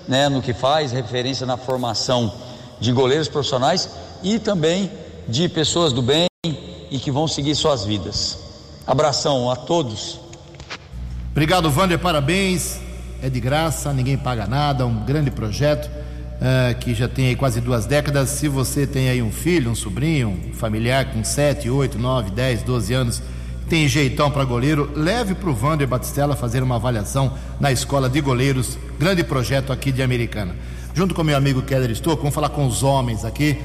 né, 0.06 0.28
no 0.28 0.42
que 0.42 0.52
faz, 0.52 0.92
referência 0.92 1.46
na 1.46 1.56
formação 1.56 2.32
de 2.78 2.92
goleiros 2.92 3.28
profissionais 3.28 3.88
e 4.22 4.38
também 4.38 4.90
de 5.30 5.48
pessoas 5.48 5.92
do 5.92 6.02
bem 6.02 6.26
e 6.90 6.98
que 6.98 7.10
vão 7.10 7.28
seguir 7.28 7.54
suas 7.54 7.84
vidas. 7.84 8.38
Abração 8.86 9.50
a 9.50 9.56
todos. 9.56 10.18
Obrigado, 11.30 11.70
Wander, 11.70 11.98
parabéns. 11.98 12.80
É 13.22 13.28
de 13.28 13.38
graça, 13.38 13.92
ninguém 13.92 14.16
paga 14.16 14.46
nada, 14.46 14.86
um 14.86 15.04
grande 15.04 15.30
projeto 15.30 15.86
uh, 15.86 16.76
que 16.80 16.94
já 16.94 17.06
tem 17.06 17.26
aí 17.26 17.36
quase 17.36 17.60
duas 17.60 17.86
décadas. 17.86 18.30
Se 18.30 18.48
você 18.48 18.86
tem 18.86 19.08
aí 19.10 19.22
um 19.22 19.30
filho, 19.30 19.70
um 19.70 19.74
sobrinho, 19.74 20.28
um 20.30 20.54
familiar 20.54 21.12
com 21.12 21.22
7, 21.22 21.70
8, 21.70 21.98
9, 21.98 22.30
10, 22.30 22.62
12 22.62 22.94
anos, 22.94 23.22
tem 23.68 23.86
jeitão 23.86 24.30
para 24.30 24.42
goleiro, 24.42 24.90
leve 24.96 25.34
para 25.34 25.50
o 25.50 25.54
Vander 25.54 25.86
Batistella 25.86 26.34
fazer 26.34 26.62
uma 26.62 26.76
avaliação 26.76 27.34
na 27.60 27.70
Escola 27.70 28.08
de 28.08 28.20
Goleiros, 28.20 28.76
grande 28.98 29.22
projeto 29.22 29.72
aqui 29.72 29.92
de 29.92 30.02
Americana. 30.02 30.56
Junto 30.92 31.14
com 31.14 31.22
meu 31.22 31.36
amigo 31.36 31.62
Keller 31.62 31.90
Stock, 31.92 32.16
vamos 32.16 32.34
falar 32.34 32.48
com 32.48 32.66
os 32.66 32.82
homens 32.82 33.24
aqui. 33.24 33.56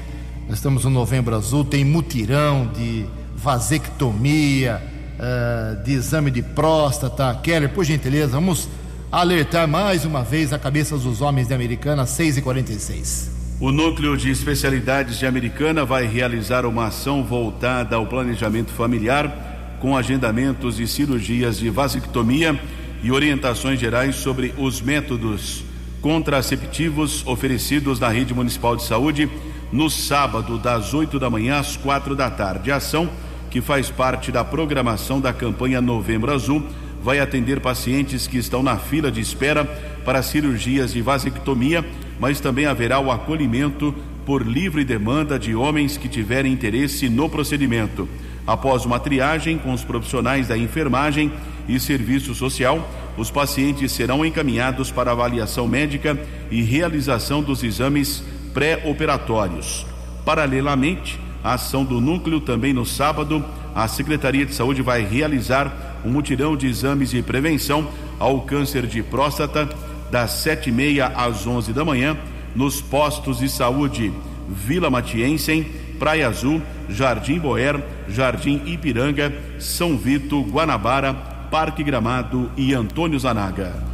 Nós 0.48 0.58
estamos 0.58 0.84
no 0.84 0.90
Novembro 0.90 1.34
Azul, 1.34 1.64
tem 1.64 1.84
mutirão 1.84 2.70
de 2.72 3.04
vasectomia, 3.34 4.80
uh, 5.18 5.82
de 5.82 5.92
exame 5.92 6.30
de 6.30 6.40
próstata. 6.40 7.34
Keller, 7.42 7.68
por 7.68 7.84
gentileza, 7.84 8.34
vamos 8.34 8.68
alertar 9.10 9.66
mais 9.66 10.04
uma 10.04 10.22
vez 10.22 10.52
a 10.52 10.58
cabeça 10.58 10.96
dos 10.96 11.20
homens 11.20 11.48
de 11.48 11.54
Americana, 11.54 12.06
6 12.06 12.36
e 12.36 12.42
46 12.42 13.30
O 13.60 13.72
Núcleo 13.72 14.16
de 14.16 14.30
Especialidades 14.30 15.18
de 15.18 15.26
Americana 15.26 15.84
vai 15.84 16.06
realizar 16.06 16.64
uma 16.64 16.86
ação 16.86 17.24
voltada 17.24 17.96
ao 17.96 18.06
planejamento 18.06 18.70
familiar, 18.70 19.78
com 19.80 19.96
agendamentos 19.96 20.78
e 20.78 20.86
cirurgias 20.86 21.58
de 21.58 21.70
vasectomia 21.70 22.58
e 23.02 23.10
orientações 23.10 23.80
gerais 23.80 24.14
sobre 24.14 24.54
os 24.56 24.80
métodos 24.80 25.64
contraceptivos 26.00 27.26
oferecidos 27.26 27.98
na 27.98 28.08
rede 28.08 28.32
municipal 28.32 28.76
de 28.76 28.84
saúde 28.84 29.28
no 29.72 29.90
sábado, 29.90 30.58
das 30.58 30.94
8 30.94 31.18
da 31.18 31.28
manhã 31.28 31.58
às 31.58 31.76
quatro 31.76 32.14
da 32.14 32.30
tarde. 32.30 32.70
A 32.70 32.76
ação, 32.76 33.08
que 33.50 33.60
faz 33.60 33.90
parte 33.90 34.30
da 34.30 34.44
programação 34.44 35.20
da 35.20 35.32
campanha 35.32 35.80
Novembro 35.80 36.32
Azul, 36.32 36.62
vai 37.02 37.20
atender 37.20 37.60
pacientes 37.60 38.26
que 38.26 38.38
estão 38.38 38.62
na 38.62 38.76
fila 38.76 39.10
de 39.10 39.20
espera 39.20 39.64
para 40.04 40.22
cirurgias 40.22 40.92
de 40.92 41.02
vasectomia, 41.02 41.84
mas 42.18 42.40
também 42.40 42.66
haverá 42.66 42.98
o 42.98 43.10
acolhimento 43.10 43.94
por 44.24 44.44
livre 44.44 44.84
demanda 44.84 45.38
de 45.38 45.54
homens 45.54 45.96
que 45.96 46.08
tiverem 46.08 46.52
interesse 46.52 47.08
no 47.08 47.28
procedimento. 47.28 48.08
Após 48.46 48.84
uma 48.84 48.98
triagem 48.98 49.58
com 49.58 49.72
os 49.72 49.84
profissionais 49.84 50.48
da 50.48 50.56
enfermagem 50.56 51.32
e 51.68 51.78
serviço 51.80 52.34
social, 52.34 52.88
os 53.16 53.30
pacientes 53.30 53.92
serão 53.92 54.24
encaminhados 54.24 54.90
para 54.90 55.12
avaliação 55.12 55.66
médica 55.66 56.18
e 56.50 56.62
realização 56.62 57.42
dos 57.42 57.62
exames 57.62 58.22
pré-operatórios. 58.56 59.84
Paralelamente, 60.24 61.20
a 61.44 61.52
ação 61.52 61.84
do 61.84 62.00
núcleo 62.00 62.40
também 62.40 62.72
no 62.72 62.86
sábado, 62.86 63.44
a 63.74 63.86
Secretaria 63.86 64.46
de 64.46 64.54
Saúde 64.54 64.80
vai 64.80 65.04
realizar 65.04 66.00
um 66.02 66.08
mutirão 66.08 66.56
de 66.56 66.66
exames 66.66 67.10
de 67.10 67.20
prevenção 67.20 67.86
ao 68.18 68.40
câncer 68.40 68.86
de 68.86 69.02
próstata 69.02 69.68
das 70.10 70.30
sete 70.30 70.70
e 70.70 70.72
meia 70.72 71.08
às 71.08 71.46
onze 71.46 71.74
da 71.74 71.84
manhã 71.84 72.16
nos 72.54 72.80
postos 72.80 73.40
de 73.40 73.48
saúde 73.50 74.10
Vila 74.48 74.88
Matiense, 74.88 75.66
Praia 75.98 76.26
Azul, 76.26 76.62
Jardim 76.88 77.38
Boer, 77.38 77.84
Jardim 78.08 78.62
Ipiranga, 78.64 79.34
São 79.58 79.98
Vito, 79.98 80.40
Guanabara, 80.40 81.12
Parque 81.50 81.84
Gramado 81.84 82.50
e 82.56 82.72
Antônio 82.72 83.18
Zanaga. 83.18 83.85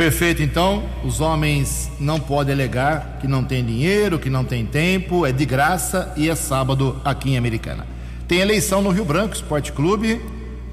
Perfeito, 0.00 0.42
então, 0.42 0.84
os 1.04 1.20
homens 1.20 1.90
não 2.00 2.18
podem 2.18 2.54
alegar 2.54 3.18
que 3.20 3.28
não 3.28 3.44
tem 3.44 3.62
dinheiro, 3.62 4.18
que 4.18 4.30
não 4.30 4.46
tem 4.46 4.64
tempo, 4.64 5.26
é 5.26 5.30
de 5.30 5.44
graça 5.44 6.10
e 6.16 6.30
é 6.30 6.34
sábado 6.34 6.98
aqui 7.04 7.32
em 7.32 7.36
Americana. 7.36 7.86
Tem 8.26 8.38
eleição 8.38 8.80
no 8.80 8.88
Rio 8.88 9.04
Branco 9.04 9.34
Esporte 9.34 9.72
Clube, 9.72 10.18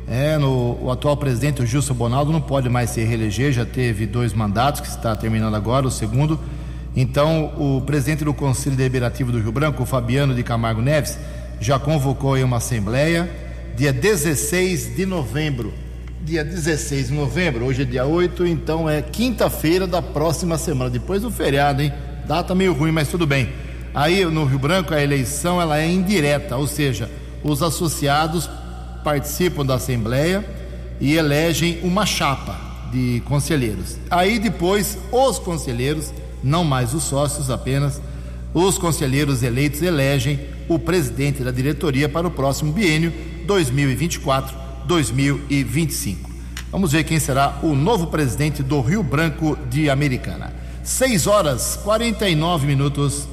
é, 0.08 0.38
no, 0.38 0.82
o 0.82 0.90
atual 0.90 1.18
presidente, 1.18 1.62
o 1.62 1.66
Gilson 1.66 1.94
Bonaldo, 1.94 2.32
não 2.32 2.40
pode 2.40 2.70
mais 2.70 2.92
se 2.92 3.04
reeleger, 3.04 3.52
já 3.52 3.66
teve 3.66 4.06
dois 4.06 4.32
mandatos, 4.32 4.80
que 4.80 4.88
está 4.88 5.14
terminando 5.14 5.56
agora, 5.56 5.86
o 5.86 5.92
segundo. 5.92 6.40
Então, 6.96 7.52
o 7.58 7.82
presidente 7.82 8.24
do 8.24 8.34
Conselho 8.34 8.78
Deliberativo 8.78 9.30
do 9.30 9.42
Rio 9.42 9.52
Branco, 9.52 9.84
o 9.84 9.86
Fabiano 9.86 10.34
de 10.34 10.42
Camargo 10.42 10.82
Neves, 10.82 11.20
já 11.60 11.78
convocou 11.78 12.36
aí 12.36 12.46
uma 12.46 12.58
assembleia, 12.58 13.30
dia 13.76 13.92
16 13.92 14.96
de 14.96 15.06
novembro. 15.06 15.74
Dia 16.28 16.44
16 16.44 17.08
de 17.08 17.14
novembro, 17.14 17.64
hoje 17.64 17.84
é 17.84 17.86
dia 17.86 18.06
8, 18.06 18.46
então 18.46 18.90
é 18.90 19.02
quinta-feira 19.02 19.88
da 19.88 20.02
próxima 20.02 20.58
semana, 20.58 20.90
depois 20.90 21.22
do 21.22 21.32
feriado, 21.32 21.82
hein? 21.82 21.94
Data 22.28 22.54
meio 22.54 22.74
ruim, 22.74 22.92
mas 22.92 23.08
tudo 23.08 23.26
bem. 23.26 23.48
Aí 23.96 24.26
no 24.26 24.44
Rio 24.44 24.60
Branco 24.60 24.94
a 24.94 25.02
eleição 25.02 25.62
ela 25.62 25.80
é 25.80 25.90
indireta, 25.90 26.58
ou 26.58 26.68
seja, 26.68 27.10
os 27.42 27.64
associados 27.64 28.50
participam 29.06 29.66
da 29.66 29.76
Assembleia 29.76 30.44
e 31.00 31.16
elegem 31.16 31.80
uma 31.82 32.06
chapa 32.06 32.60
de 32.92 33.22
conselheiros. 33.24 33.96
Aí 34.12 34.38
depois, 34.38 34.98
os 35.10 35.40
conselheiros, 35.40 36.14
não 36.44 36.66
mais 36.66 36.94
os 36.94 37.06
sócios 37.06 37.50
apenas, 37.50 38.02
os 38.54 38.78
conselheiros 38.78 39.44
eleitos 39.44 39.82
elegem 39.82 40.42
o 40.68 40.78
presidente 40.78 41.42
da 41.42 41.52
diretoria 41.52 42.10
para 42.10 42.28
o 42.28 42.32
próximo 42.32 42.74
biênio 42.74 43.14
2024-2025. 44.88 46.15
Vamos 46.72 46.91
ver 46.91 47.03
quem 47.03 47.20
será 47.20 47.60
o 47.63 47.75
novo 47.75 48.08
presidente 48.08 48.62
do 48.62 48.82
Rio 48.82 49.03
Branco 49.03 49.58
de 49.70 49.89
Americana. 49.89 50.53
6 50.84 51.27
horas 51.27 51.79
49 51.84 52.65
minutos. 52.65 53.27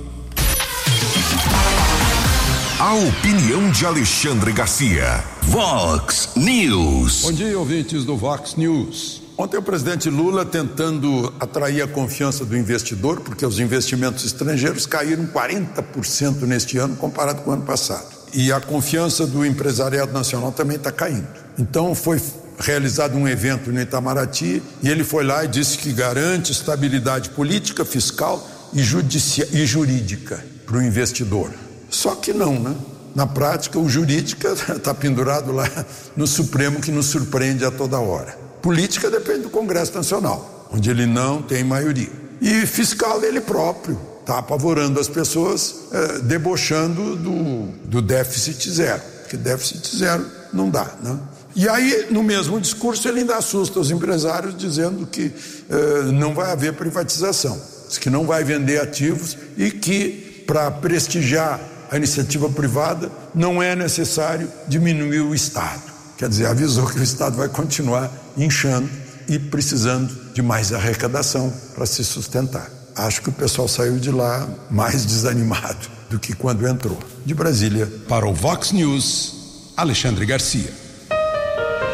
A 2.79 2.95
opinião 2.95 3.71
de 3.71 3.87
Alexandre 3.87 4.53
Garcia. 4.53 5.25
Vox 5.43 6.31
News. 6.37 7.23
Bom 7.23 7.33
dia, 7.33 7.59
ouvintes 7.59 8.05
do 8.05 8.17
Vox 8.17 8.57
News. 8.57 9.23
Ontem 9.37 9.57
o 9.57 9.63
presidente 9.63 10.09
Lula 10.09 10.45
tentando 10.45 11.33
atrair 11.41 11.83
a 11.83 11.89
confiança 11.89 12.45
do 12.45 12.57
investidor, 12.57 13.21
porque 13.21 13.45
os 13.45 13.59
investimentos 13.59 14.25
estrangeiros 14.25 14.87
caíram 14.87 15.27
40% 15.27 16.43
neste 16.43 16.79
ano 16.79 16.95
comparado 16.97 17.43
com 17.43 17.51
o 17.51 17.55
ano 17.55 17.63
passado. 17.63 18.24
E 18.35 18.53
a 18.53 18.61
confiança 18.61 19.27
do 19.27 19.47
empresariado 19.47 20.13
nacional 20.13 20.51
também 20.51 20.77
está 20.77 20.91
caindo. 20.91 21.29
Então 21.57 21.95
foi 21.95 22.21
realizado 22.59 23.17
um 23.17 23.29
evento 23.29 23.71
no 23.71 23.81
Itamaraty 23.81 24.61
e 24.83 24.89
ele 24.89 25.05
foi 25.05 25.25
lá 25.25 25.45
e 25.45 25.49
disse 25.49 25.79
que 25.79 25.93
garante 25.93 26.51
estabilidade 26.51 27.31
política, 27.31 27.85
fiscal 27.85 28.45
e, 28.73 28.81
e 28.81 29.67
jurídica 29.67 30.45
para 30.67 30.79
o 30.79 30.83
investidor. 30.83 31.51
Só 31.89 32.17
que 32.17 32.33
não, 32.33 32.59
né? 32.59 32.75
Na 33.15 33.25
prática, 33.25 33.79
o 33.79 33.89
jurídica 33.89 34.53
está 34.53 34.93
pendurado 34.95 35.53
lá 35.53 35.69
no 36.17 36.27
Supremo 36.27 36.81
que 36.81 36.91
nos 36.91 37.07
surpreende 37.07 37.65
a 37.65 37.71
toda 37.71 38.01
hora. 38.01 38.37
Política 38.61 39.09
depende 39.09 39.43
do 39.43 39.51
Congresso 39.51 39.95
Nacional, 39.95 40.69
onde 40.73 40.91
ele 40.91 41.07
não 41.07 41.41
tem 41.41 41.63
maioria. 41.63 42.11
E 42.41 42.67
fiscal 42.67 43.23
ele 43.23 43.41
próprio 43.41 44.14
está 44.25 44.39
apavorando 44.39 44.99
as 44.99 45.07
pessoas, 45.07 45.75
eh, 45.93 46.19
debochando 46.23 47.15
do, 47.15 47.67
do 47.85 48.03
déficit 48.03 48.71
zero, 48.71 49.03
porque 49.21 49.37
déficit 49.37 49.97
zero 49.97 50.25
não 50.53 50.71
dá, 50.71 50.91
né? 51.03 51.19
E 51.55 51.69
aí, 51.69 52.09
no 52.11 52.23
mesmo 52.23 52.61
discurso, 52.61 53.07
ele 53.07 53.21
ainda 53.21 53.37
assusta 53.37 53.79
os 53.79 53.91
empresários 53.91 54.57
dizendo 54.57 55.07
que 55.07 55.31
eh, 55.71 56.03
não 56.13 56.35
vai 56.35 56.51
haver 56.51 56.73
privatização, 56.73 57.61
que 58.01 58.11
não 58.11 58.27
vai 58.27 58.43
vender 58.43 58.81
ativos 58.81 59.37
e 59.57 59.71
que, 59.71 60.43
para 60.47 60.69
prestigiar 60.71 61.61
a 61.91 61.97
iniciativa 61.97 62.49
privada, 62.49 63.13
não 63.33 63.63
é 63.63 63.77
necessário 63.77 64.51
diminuir 64.67 65.21
o 65.21 65.35
Estado. 65.35 65.83
Quer 66.17 66.29
dizer, 66.29 66.47
avisou 66.47 66.87
que 66.87 66.99
o 66.99 67.03
Estado 67.05 67.37
vai 67.37 67.49
continuar 67.49 68.11
inchando 68.37 68.91
e 69.29 69.39
precisando 69.39 70.13
de 70.33 70.43
mais 70.43 70.73
arrecadação 70.73 71.53
para 71.75 71.87
se 71.87 72.05
sustentar. 72.05 72.69
Acho 72.97 73.23
que 73.23 73.29
o 73.29 73.33
pessoal 73.33 73.67
saiu 73.67 73.99
de 73.99 74.11
lá 74.11 74.49
mais 74.71 75.05
desanimado 75.07 75.89
do 76.09 76.19
que 76.19 76.35
quando 76.35 76.67
entrou. 76.67 76.99
De 77.25 77.35
Brasília. 77.35 77.91
Para 78.09 78.27
o 78.27 78.33
Vox 78.33 78.71
News, 78.71 79.73
Alexandre 79.77 80.25
Garcia. 80.25 80.73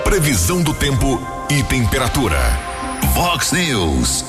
Previsão 0.05 0.63
do 0.63 0.75
tempo 0.75 1.19
e 1.49 1.63
temperatura. 1.63 2.39
Vox 3.15 3.53
News. 3.53 4.25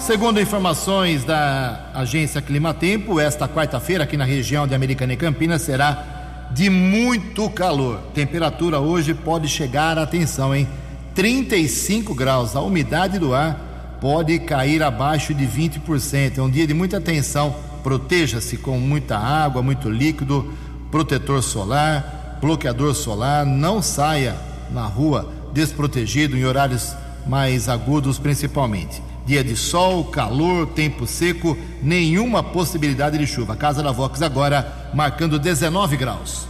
Segundo 0.00 0.40
informações 0.40 1.24
da 1.24 1.90
agência 1.94 2.42
Climatempo, 2.42 3.18
esta 3.18 3.48
quarta-feira 3.48 4.04
aqui 4.04 4.16
na 4.16 4.24
região 4.24 4.66
de 4.66 4.74
Americana 4.74 5.12
e 5.12 5.16
Campinas 5.16 5.62
será 5.62 6.48
de 6.52 6.68
muito 6.68 7.48
calor. 7.50 7.98
Temperatura 8.14 8.78
hoje 8.78 9.14
pode 9.14 9.48
chegar, 9.48 9.98
atenção, 9.98 10.54
em 10.54 10.68
35 11.14 12.14
graus. 12.14 12.54
A 12.54 12.60
umidade 12.60 13.18
do 13.18 13.34
ar 13.34 13.71
pode 14.02 14.36
cair 14.40 14.82
abaixo 14.82 15.32
de 15.32 15.46
20%. 15.46 16.38
É 16.38 16.42
um 16.42 16.50
dia 16.50 16.66
de 16.66 16.74
muita 16.74 16.96
atenção. 16.96 17.54
Proteja-se 17.84 18.56
com 18.56 18.76
muita 18.76 19.16
água, 19.16 19.62
muito 19.62 19.88
líquido, 19.88 20.52
protetor 20.90 21.40
solar, 21.40 22.38
bloqueador 22.40 22.94
solar. 22.96 23.46
Não 23.46 23.80
saia 23.80 24.36
na 24.72 24.84
rua 24.86 25.32
desprotegido 25.52 26.36
em 26.36 26.44
horários 26.44 26.96
mais 27.24 27.68
agudos, 27.68 28.18
principalmente. 28.18 29.00
Dia 29.24 29.44
de 29.44 29.56
sol, 29.56 30.06
calor, 30.06 30.66
tempo 30.66 31.06
seco, 31.06 31.56
nenhuma 31.80 32.42
possibilidade 32.42 33.16
de 33.16 33.26
chuva. 33.26 33.54
Casa 33.54 33.84
da 33.84 33.92
Vox 33.92 34.20
agora 34.20 34.90
marcando 34.92 35.38
19 35.38 35.96
graus. 35.96 36.48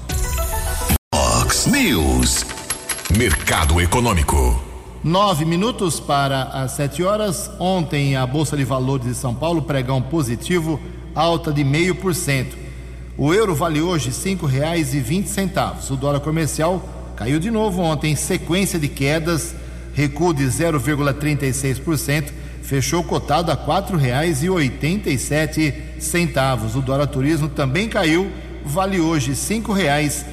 Vox 1.14 1.66
News. 1.66 2.46
Mercado 3.14 3.78
Econômico. 3.78 4.71
Nove 5.04 5.44
minutos 5.44 5.98
para 5.98 6.44
as 6.44 6.72
sete 6.72 7.02
horas. 7.02 7.50
Ontem 7.58 8.14
a 8.14 8.24
Bolsa 8.24 8.56
de 8.56 8.64
Valores 8.64 9.06
de 9.06 9.14
São 9.14 9.34
Paulo 9.34 9.62
pregão 9.62 10.00
positivo, 10.00 10.80
alta 11.14 11.52
de 11.52 11.64
meio 11.64 11.94
por 11.96 12.14
cento. 12.14 12.56
O 13.18 13.34
euro 13.34 13.54
vale 13.54 13.80
hoje 13.80 14.12
vinte 15.00 15.28
centavos. 15.28 15.90
O 15.90 15.96
dólar 15.96 16.20
comercial 16.20 16.88
caiu 17.16 17.40
de 17.40 17.50
novo 17.50 17.82
ontem, 17.82 18.14
sequência 18.14 18.78
de 18.78 18.86
quedas, 18.86 19.54
recuo 19.92 20.32
de 20.32 20.44
0,36% 20.44 22.42
fechou 22.62 23.02
cotado 23.02 23.50
a 23.50 23.56
sete 25.18 25.74
centavos. 25.98 26.76
O 26.76 26.80
dólar 26.80 27.08
turismo 27.08 27.48
também 27.48 27.88
caiu, 27.88 28.30
vale 28.64 29.00
hoje 29.00 29.34
cinco 29.34 29.72
reais 29.72 30.24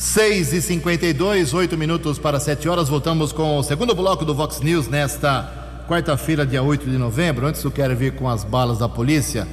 e 0.00 0.02
seis 0.02 0.46
centavos. 0.48 0.50
Seis 0.50 0.52
e 0.52 0.62
cinquenta 0.62 1.06
e 1.06 1.12
dois, 1.12 1.52
oito 1.52 1.76
minutos 1.76 2.18
para 2.18 2.40
sete 2.40 2.68
horas. 2.68 2.88
Voltamos 2.88 3.32
com 3.32 3.58
o 3.58 3.62
segundo 3.62 3.94
bloco 3.94 4.24
do 4.24 4.34
Vox 4.34 4.60
News 4.60 4.88
nesta 4.88 5.84
quarta-feira, 5.86 6.46
dia 6.46 6.62
8 6.62 6.88
de 6.88 6.96
novembro. 6.96 7.46
Antes 7.46 7.62
eu 7.62 7.70
quero 7.70 7.94
vir 7.96 8.14
com 8.14 8.28
as 8.28 8.44
balas 8.44 8.78
da 8.78 8.88
polícia. 8.88 9.46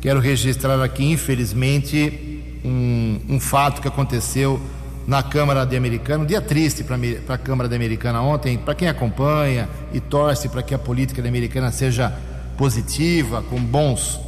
Quero 0.00 0.20
registrar 0.20 0.80
aqui, 0.82 1.04
infelizmente, 1.04 2.60
um, 2.64 3.20
um 3.28 3.40
fato 3.40 3.80
que 3.80 3.88
aconteceu 3.88 4.60
na 5.06 5.22
Câmara 5.22 5.66
de 5.66 5.76
Americana, 5.76 6.24
um 6.24 6.26
dia 6.26 6.40
triste 6.40 6.82
para 6.82 7.34
a 7.34 7.38
Câmara 7.38 7.68
de 7.68 7.76
Americana 7.76 8.22
ontem, 8.22 8.56
para 8.56 8.74
quem 8.74 8.88
acompanha 8.88 9.68
e 9.92 10.00
torce 10.00 10.48
para 10.48 10.62
que 10.62 10.74
a 10.74 10.78
política 10.78 11.20
de 11.20 11.28
Americana 11.28 11.70
seja 11.70 12.10
positiva, 12.56 13.42
com 13.42 13.60
bons 13.60 14.18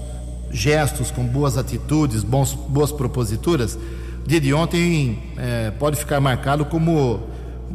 gestos, 0.50 1.10
com 1.10 1.24
boas 1.24 1.56
atitudes, 1.56 2.22
bons, 2.22 2.52
boas 2.52 2.92
proposituras. 2.92 3.78
Dia 4.26 4.40
de 4.40 4.52
ontem 4.52 5.18
é, 5.36 5.70
pode 5.78 5.96
ficar 5.96 6.20
marcado 6.20 6.64
como 6.64 7.20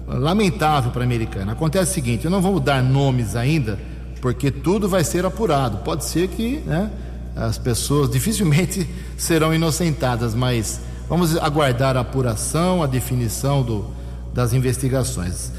lamentável 0.08 0.92
para 0.92 1.02
a 1.02 1.06
Americana. 1.06 1.54
Acontece 1.54 1.92
o 1.92 1.94
seguinte: 1.94 2.26
eu 2.26 2.32
não 2.32 2.42
vou 2.42 2.60
dar 2.60 2.84
nomes 2.84 3.36
ainda, 3.36 3.80
porque 4.22 4.52
tudo 4.52 4.90
vai 4.90 5.04
ser 5.04 5.26
apurado. 5.26 5.78
Pode 5.80 6.06
ser 6.06 6.28
que 6.28 6.58
né, 6.66 6.92
as 7.36 7.58
pessoas 7.58 8.10
dificilmente 8.12 8.88
serão 9.18 9.54
inocentadas, 9.54 10.36
mas 10.36 10.82
Vamos 11.12 11.36
aguardar 11.36 11.98
a 11.98 12.00
apuração, 12.00 12.82
a 12.82 12.88
definição 12.88 13.64
do, 13.64 13.86
das 14.34 14.54
investigações. 14.54 15.52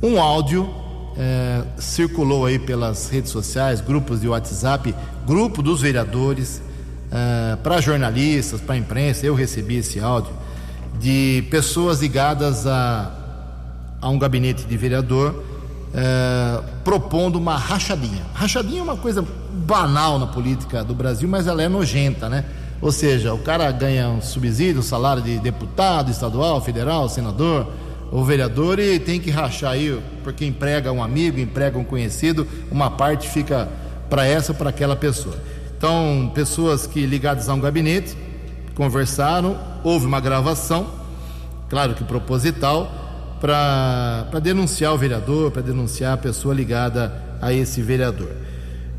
Um 0.00 0.20
áudio 0.20 0.72
é, 1.16 1.64
circulou 1.78 2.46
aí 2.46 2.60
pelas 2.60 3.08
redes 3.08 3.32
sociais, 3.32 3.80
grupos 3.80 4.20
de 4.20 4.28
WhatsApp, 4.28 4.94
grupo 5.26 5.64
dos 5.64 5.80
vereadores, 5.80 6.62
é, 7.10 7.56
para 7.56 7.80
jornalistas, 7.80 8.60
para 8.60 8.76
imprensa. 8.76 9.26
Eu 9.26 9.34
recebi 9.34 9.78
esse 9.78 9.98
áudio 9.98 10.32
de 11.00 11.42
pessoas 11.50 12.02
ligadas 12.02 12.66
a, 12.66 13.10
a 14.00 14.08
um 14.10 14.18
gabinete 14.18 14.64
de 14.64 14.76
vereador 14.76 15.42
é, 15.94 16.62
propondo 16.84 17.36
uma 17.36 17.56
rachadinha. 17.56 18.22
Rachadinha 18.34 18.80
é 18.80 18.82
uma 18.82 18.96
coisa 18.96 19.24
banal 19.66 20.18
na 20.18 20.26
política 20.26 20.84
do 20.84 20.94
Brasil, 20.94 21.28
mas 21.28 21.46
ela 21.46 21.62
é 21.62 21.68
nojenta, 21.68 22.28
né? 22.28 22.44
Ou 22.82 22.92
seja, 22.92 23.32
o 23.32 23.38
cara 23.38 23.70
ganha 23.72 24.08
um 24.08 24.20
subsídio, 24.20 24.80
um 24.80 24.84
salário 24.84 25.22
de 25.22 25.38
deputado 25.38 26.10
estadual, 26.10 26.60
federal, 26.60 27.08
senador, 27.08 27.66
ou 28.12 28.24
vereador 28.24 28.78
e 28.78 28.98
tem 28.98 29.20
que 29.20 29.30
rachar 29.30 29.72
aí, 29.72 29.98
porque 30.22 30.44
emprega 30.44 30.92
um 30.92 31.02
amigo, 31.02 31.38
emprega 31.38 31.78
um 31.78 31.84
conhecido, 31.84 32.46
uma 32.70 32.90
parte 32.90 33.28
fica 33.28 33.68
para 34.08 34.26
essa 34.26 34.52
ou 34.52 34.58
para 34.58 34.70
aquela 34.70 34.96
pessoa. 34.96 35.36
Então, 35.76 36.30
pessoas 36.34 36.86
que 36.86 37.06
ligadas 37.06 37.48
a 37.48 37.54
um 37.54 37.60
gabinete 37.60 38.16
conversaram, 38.80 39.58
houve 39.84 40.06
uma 40.06 40.20
gravação, 40.20 40.86
claro 41.68 41.94
que 41.94 42.02
proposital, 42.02 43.38
para 43.38 44.40
denunciar 44.42 44.94
o 44.94 44.96
vereador, 44.96 45.50
para 45.50 45.60
denunciar 45.60 46.14
a 46.14 46.16
pessoa 46.16 46.54
ligada 46.54 47.12
a 47.42 47.52
esse 47.52 47.82
vereador. 47.82 48.30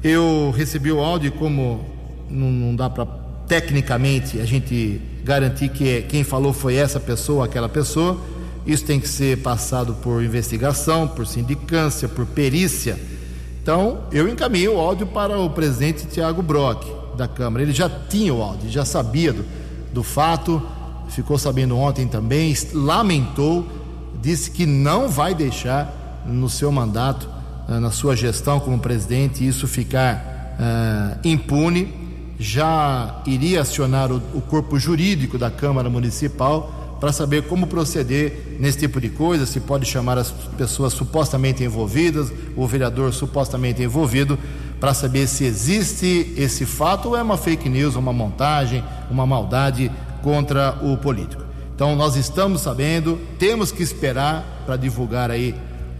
Eu 0.03 0.53
recebi 0.55 0.91
o 0.91 0.99
áudio, 0.99 1.31
como 1.31 1.83
não, 2.29 2.51
não 2.51 2.75
dá 2.75 2.91
para 2.91 3.07
tecnicamente 3.47 4.39
a 4.39 4.45
gente 4.45 5.01
garantir 5.23 5.69
que 5.69 5.89
é, 5.89 6.01
quem 6.03 6.23
falou 6.23 6.53
foi 6.53 6.75
essa 6.75 6.99
pessoa, 6.99 7.45
aquela 7.45 7.67
pessoa, 7.67 8.21
isso 8.67 8.85
tem 8.85 8.99
que 8.99 9.09
ser 9.09 9.39
passado 9.39 9.95
por 9.95 10.23
investigação, 10.23 11.07
por 11.07 11.25
sindicância, 11.25 12.07
por 12.07 12.27
perícia. 12.27 12.99
Então, 13.63 14.03
eu 14.11 14.29
encaminhei 14.29 14.67
o 14.67 14.79
áudio 14.79 15.07
para 15.07 15.39
o 15.39 15.49
presidente 15.49 16.05
Tiago 16.05 16.43
Brock, 16.43 16.85
da 17.17 17.27
Câmara. 17.27 17.63
Ele 17.63 17.73
já 17.73 17.89
tinha 17.89 18.31
o 18.31 18.43
áudio, 18.43 18.69
já 18.69 18.85
sabia 18.85 19.33
do, 19.33 19.60
do 19.93 20.03
fato, 20.03 20.61
ficou 21.09 21.37
sabendo 21.37 21.77
ontem 21.77 22.07
também, 22.07 22.55
lamentou, 22.73 23.67
disse 24.21 24.51
que 24.51 24.65
não 24.65 25.09
vai 25.09 25.33
deixar 25.33 26.23
no 26.25 26.49
seu 26.49 26.71
mandato, 26.71 27.27
eh, 27.67 27.79
na 27.79 27.91
sua 27.91 28.15
gestão 28.15 28.59
como 28.59 28.79
presidente, 28.79 29.45
isso 29.45 29.67
ficar 29.67 30.55
uh, 30.59 31.27
impune. 31.27 31.99
Já 32.39 33.21
iria 33.25 33.61
acionar 33.61 34.11
o, 34.11 34.21
o 34.33 34.41
corpo 34.41 34.79
jurídico 34.79 35.37
da 35.37 35.51
Câmara 35.51 35.89
Municipal 35.89 36.97
para 36.99 37.11
saber 37.11 37.47
como 37.47 37.65
proceder 37.65 38.57
nesse 38.59 38.77
tipo 38.77 39.01
de 39.01 39.09
coisa, 39.09 39.45
se 39.47 39.59
pode 39.59 39.87
chamar 39.87 40.19
as 40.19 40.29
pessoas 40.55 40.93
supostamente 40.93 41.63
envolvidas, 41.63 42.31
o 42.55 42.67
vereador 42.67 43.11
supostamente 43.11 43.81
envolvido, 43.81 44.37
para 44.81 44.95
saber 44.95 45.27
se 45.27 45.45
existe 45.45 46.33
esse 46.35 46.65
fato 46.65 47.09
ou 47.09 47.15
é 47.15 47.21
uma 47.21 47.37
fake 47.37 47.69
news, 47.69 47.95
uma 47.95 48.11
montagem, 48.11 48.83
uma 49.11 49.27
maldade 49.27 49.91
contra 50.23 50.75
o 50.81 50.97
político. 50.97 51.43
Então 51.75 51.95
nós 51.95 52.15
estamos 52.15 52.61
sabendo, 52.61 53.19
temos 53.37 53.71
que 53.71 53.83
esperar 53.83 54.43
para 54.65 54.75
divulgar 54.77 55.29
aí 55.29 55.53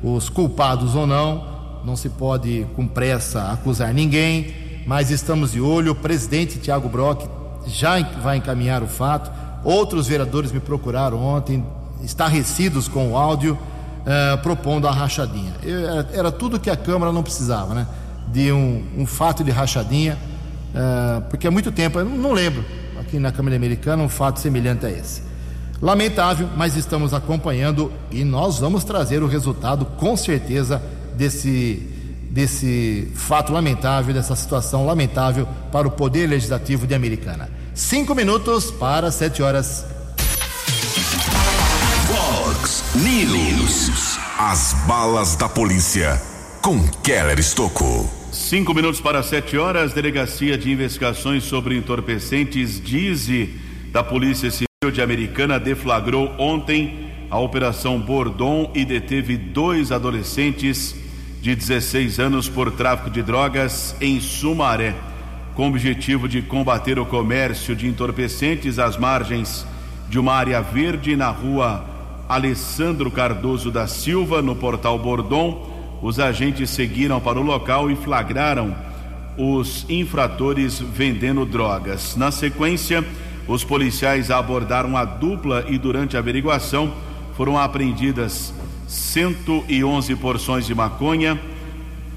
os 0.03 0.29
culpados 0.29 0.95
ou 0.95 1.05
não. 1.05 1.45
Não 1.85 1.95
se 1.95 2.09
pode 2.09 2.65
com 2.75 2.87
pressa 2.87 3.51
acusar 3.51 3.93
ninguém, 3.93 4.83
mas 4.87 5.11
estamos 5.11 5.51
de 5.51 5.61
olho. 5.61 5.91
O 5.91 5.95
presidente 5.95 6.57
Tiago 6.57 6.89
Brock 6.89 7.27
já 7.67 8.01
vai 8.01 8.37
encaminhar 8.37 8.81
o 8.81 8.87
fato. 8.87 9.31
Outros 9.63 10.07
vereadores 10.07 10.51
me 10.51 10.59
procuraram 10.59 11.19
ontem, 11.23 11.63
estarrecidos 12.01 12.87
com 12.87 13.11
o 13.11 13.17
áudio, 13.17 13.53
uh, 13.53 14.37
propondo 14.41 14.87
a 14.87 14.91
rachadinha. 14.91 15.53
Era, 15.63 16.09
era, 16.13 16.31
tudo 16.31 16.59
que 16.59 16.69
a 16.69 16.75
Câmara 16.75 17.11
não 17.11 17.21
precisava, 17.21 17.75
né? 17.75 17.87
De 18.31 18.51
um, 18.51 18.83
um 18.97 19.05
fato 19.05 19.43
de 19.43 19.51
rachadinha, 19.51 20.17
uh, 20.73 21.21
porque 21.29 21.47
há 21.47 21.51
muito 21.51 21.71
tempo, 21.71 21.99
eu 21.99 22.05
não, 22.05 22.31
lembro, 22.31 22.63
aqui 22.99 23.19
na 23.19 23.31
Câmara 23.31 23.55
Americana, 23.55 24.01
um 24.01 24.09
fato 24.09 24.39
semelhante 24.39 24.85
a 24.85 24.89
esse. 24.89 25.21
Lamentável, 25.81 26.47
mas 26.55 26.77
estamos 26.77 27.13
acompanhando 27.13 27.91
e 28.11 28.23
nós 28.23 28.59
vamos 28.59 28.83
trazer 28.83 29.23
o 29.23 29.27
resultado, 29.27 29.85
com 29.97 30.15
certeza, 30.15 30.81
desse, 31.17 31.87
desse 32.29 33.11
fato 33.15 33.51
lamentável, 33.51 34.13
dessa 34.13 34.35
situação 34.35 34.85
lamentável 34.85 35.47
para 35.71 35.87
o 35.87 35.91
Poder 35.91 36.27
Legislativo 36.27 36.85
de 36.85 36.93
Americana. 36.93 37.49
Cinco 37.73 38.13
minutos 38.13 38.69
para 38.69 39.11
sete 39.11 39.41
horas. 39.41 39.85
Fox 42.07 42.83
News. 42.95 44.19
As 44.37 44.73
balas 44.87 45.35
da 45.35 45.49
polícia 45.49 46.21
com 46.61 46.79
Keller 47.03 47.39
Estocou. 47.39 48.20
Cinco 48.31 48.73
minutos 48.73 49.01
para 49.01 49.21
sete 49.21 49.57
horas. 49.57 49.93
Delegacia 49.93 50.57
de 50.57 50.71
Investigações 50.71 51.43
sobre 51.43 51.75
Entorpecentes, 51.75 52.81
DIZI, 52.81 53.49
da 53.91 54.01
Polícia 54.01 54.49
Civil 54.49 54.89
de 54.89 55.01
Americana, 55.01 55.59
deflagrou 55.59 56.33
ontem 56.37 57.11
a 57.29 57.37
Operação 57.37 57.99
Bordon 57.99 58.71
e 58.73 58.85
deteve 58.85 59.35
dois 59.35 59.91
adolescentes 59.91 60.95
de 61.41 61.53
16 61.53 62.19
anos 62.19 62.47
por 62.47 62.71
tráfico 62.71 63.09
de 63.09 63.21
drogas 63.21 63.95
em 63.99 64.21
Sumaré 64.21 64.95
com 65.53 65.63
o 65.63 65.67
objetivo 65.67 66.29
de 66.29 66.41
combater 66.41 66.97
o 66.97 67.05
comércio 67.05 67.75
de 67.75 67.85
entorpecentes 67.85 68.79
às 68.79 68.97
margens 68.97 69.65
de 70.09 70.17
uma 70.17 70.33
área 70.33 70.61
verde 70.61 71.17
na 71.17 71.29
rua 71.29 71.85
Alessandro 72.29 73.11
Cardoso 73.11 73.69
da 73.69 73.87
Silva, 73.87 74.41
no 74.41 74.55
portal 74.55 74.97
Bordon. 74.97 75.70
Os 76.01 76.19
agentes 76.19 76.69
seguiram 76.69 77.19
para 77.19 77.39
o 77.39 77.43
local 77.43 77.91
e 77.91 77.95
flagraram 77.95 78.75
os 79.37 79.85
infratores 79.89 80.79
vendendo 80.79 81.45
drogas. 81.45 82.15
Na 82.15 82.31
sequência, 82.31 83.05
os 83.47 83.63
policiais 83.63 84.31
abordaram 84.31 84.97
a 84.97 85.05
dupla 85.05 85.65
e, 85.67 85.77
durante 85.77 86.15
a 86.15 86.19
averiguação, 86.19 86.93
foram 87.35 87.57
apreendidas 87.57 88.53
111 88.87 90.15
porções 90.15 90.65
de 90.65 90.75
maconha 90.75 91.39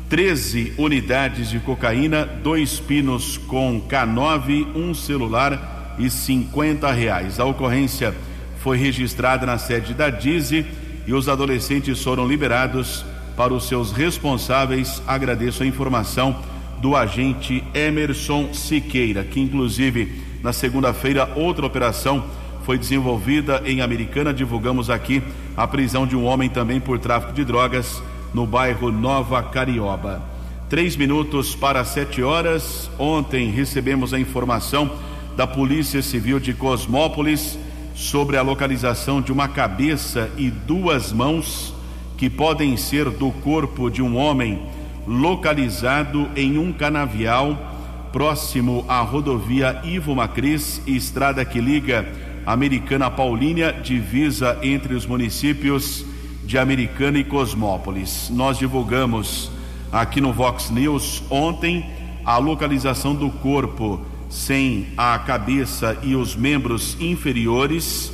13 0.08 0.74
unidades 0.76 1.50
de 1.50 1.58
cocaína, 1.58 2.24
dois 2.24 2.78
pinos 2.78 3.38
com 3.38 3.80
K9, 3.88 4.66
um 4.74 4.94
celular 4.94 5.96
e 5.98 6.10
50 6.10 6.90
reais. 6.92 7.40
A 7.40 7.44
ocorrência 7.44 8.14
foi 8.58 8.76
registrada 8.76 9.46
na 9.46 9.58
sede 9.58 9.94
da 9.94 10.10
Dize 10.10 10.64
e 11.06 11.12
os 11.12 11.28
adolescentes 11.28 12.02
foram 12.02 12.26
liberados 12.28 13.04
para 13.36 13.52
os 13.52 13.68
seus 13.68 13.92
responsáveis. 13.92 15.02
Agradeço 15.06 15.62
a 15.62 15.66
informação 15.66 16.36
do 16.80 16.96
agente 16.96 17.64
Emerson 17.72 18.52
Siqueira, 18.52 19.24
que 19.24 19.40
inclusive 19.40 20.22
na 20.42 20.52
segunda-feira 20.52 21.30
outra 21.34 21.64
operação 21.64 22.24
foi 22.64 22.78
desenvolvida 22.78 23.62
em 23.64 23.80
Americana. 23.80 24.32
Divulgamos 24.32 24.90
aqui 24.90 25.22
a 25.56 25.66
prisão 25.66 26.06
de 26.06 26.16
um 26.16 26.24
homem 26.24 26.48
também 26.48 26.80
por 26.80 26.98
tráfico 26.98 27.32
de 27.32 27.44
drogas 27.44 28.02
no 28.32 28.46
bairro 28.46 28.90
Nova 28.90 29.42
Carioba. 29.42 30.22
Três 30.68 30.96
minutos 30.96 31.54
para 31.54 31.84
sete 31.84 32.22
horas. 32.22 32.90
Ontem 32.98 33.50
recebemos 33.50 34.14
a 34.14 34.18
informação 34.18 34.90
da 35.36 35.46
Polícia 35.46 36.00
Civil 36.00 36.40
de 36.40 36.54
Cosmópolis 36.54 37.58
sobre 37.94 38.36
a 38.36 38.42
localização 38.42 39.20
de 39.20 39.30
uma 39.30 39.46
cabeça 39.46 40.30
e 40.36 40.50
duas 40.50 41.12
mãos 41.12 41.73
que 42.16 42.30
podem 42.30 42.76
ser 42.76 43.10
do 43.10 43.30
corpo 43.30 43.90
de 43.90 44.02
um 44.02 44.16
homem 44.16 44.62
localizado 45.06 46.28
em 46.36 46.58
um 46.58 46.72
canavial 46.72 47.72
próximo 48.12 48.84
à 48.88 49.00
rodovia 49.00 49.80
Ivo 49.84 50.14
Macris, 50.14 50.80
estrada 50.86 51.44
que 51.44 51.60
liga 51.60 52.06
Americana 52.46 53.10
Paulínia, 53.10 53.72
divisa 53.72 54.58
entre 54.62 54.94
os 54.94 55.04
municípios 55.04 56.04
de 56.44 56.56
Americana 56.56 57.18
e 57.18 57.24
Cosmópolis. 57.24 58.30
Nós 58.30 58.58
divulgamos 58.58 59.50
aqui 59.90 60.20
no 60.20 60.32
Vox 60.32 60.70
News 60.70 61.22
ontem 61.28 61.84
a 62.24 62.38
localização 62.38 63.14
do 63.14 63.30
corpo 63.30 64.00
sem 64.28 64.88
a 64.96 65.18
cabeça 65.18 65.98
e 66.02 66.14
os 66.14 66.36
membros 66.36 66.96
inferiores. 67.00 68.12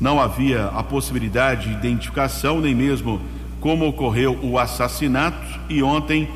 Não 0.00 0.20
havia 0.20 0.66
a 0.66 0.82
possibilidade 0.82 1.68
de 1.68 1.74
identificação, 1.74 2.60
nem 2.60 2.74
mesmo 2.74 3.20
como 3.60 3.86
ocorreu 3.88 4.38
o 4.42 4.58
assassinato, 4.58 5.60
e 5.68 5.82
ontem 5.82 6.28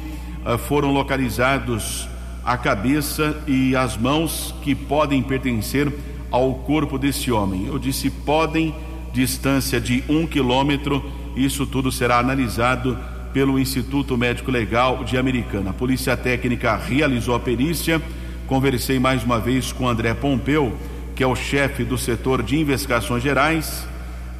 uh, 0.45 0.59
foram 0.59 0.93
localizados 0.93 2.09
a 2.45 2.57
cabeça 2.57 3.41
e 3.47 3.77
as 3.77 3.97
mãos 3.97 4.53
que 4.63 4.75
podem 4.75 5.23
pertencer 5.23 5.93
ao 6.31 6.55
corpo 6.55 6.99
desse 6.99 7.31
homem. 7.31 7.67
Eu 7.67 7.79
disse 7.79 8.11
podem, 8.11 8.75
distância 9.13 9.81
de 9.81 10.03
um 10.09 10.27
quilômetro 10.27 11.03
isso 11.37 11.67
tudo 11.67 11.91
será 11.91 12.19
analisado 12.19 12.99
pelo 13.33 13.59
Instituto 13.59 14.19
Médico 14.19 14.51
Legal 14.51 15.03
de 15.03 15.17
Americana. 15.17 15.71
A 15.71 15.73
Polícia 15.73 16.17
Técnica 16.17 16.77
realizou 16.77 17.35
a 17.35 17.41
perícia. 17.41 18.03
Conversei 18.47 18.99
mais 18.99 19.25
uma 19.25 19.41
vez 19.41 19.73
com 19.73 19.89
André 19.89 20.13
Pompeu, 20.13 20.77
que 21.15 21.23
é 21.23 21.27
o 21.27 21.37
chefe 21.37 21.85
do 21.85 21.99
setor 21.99 22.43
de 22.43 22.59
investigações 22.59 23.23
gerais. 23.23 23.87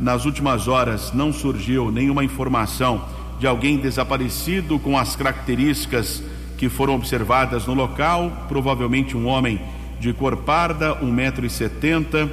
Nas 0.01 0.25
últimas 0.25 0.69
horas 0.69 1.13
não 1.13 1.33
surgiu 1.33 1.91
nenhuma 1.91 2.25
informação 2.25 3.05
de 3.39 3.47
alguém 3.47 3.77
desaparecido 3.77 4.79
com 4.79 4.97
as 4.97 5.17
características 5.17 6.23
que 6.57 6.69
foram 6.69 6.95
observadas 6.95 7.67
no 7.67 7.75
local, 7.75 8.47
provavelmente 8.49 9.17
um 9.17 9.27
homem 9.27 9.61
de 9.99 10.13
cor 10.13 10.37
parda, 10.37 10.95
1,70m, 10.97 12.29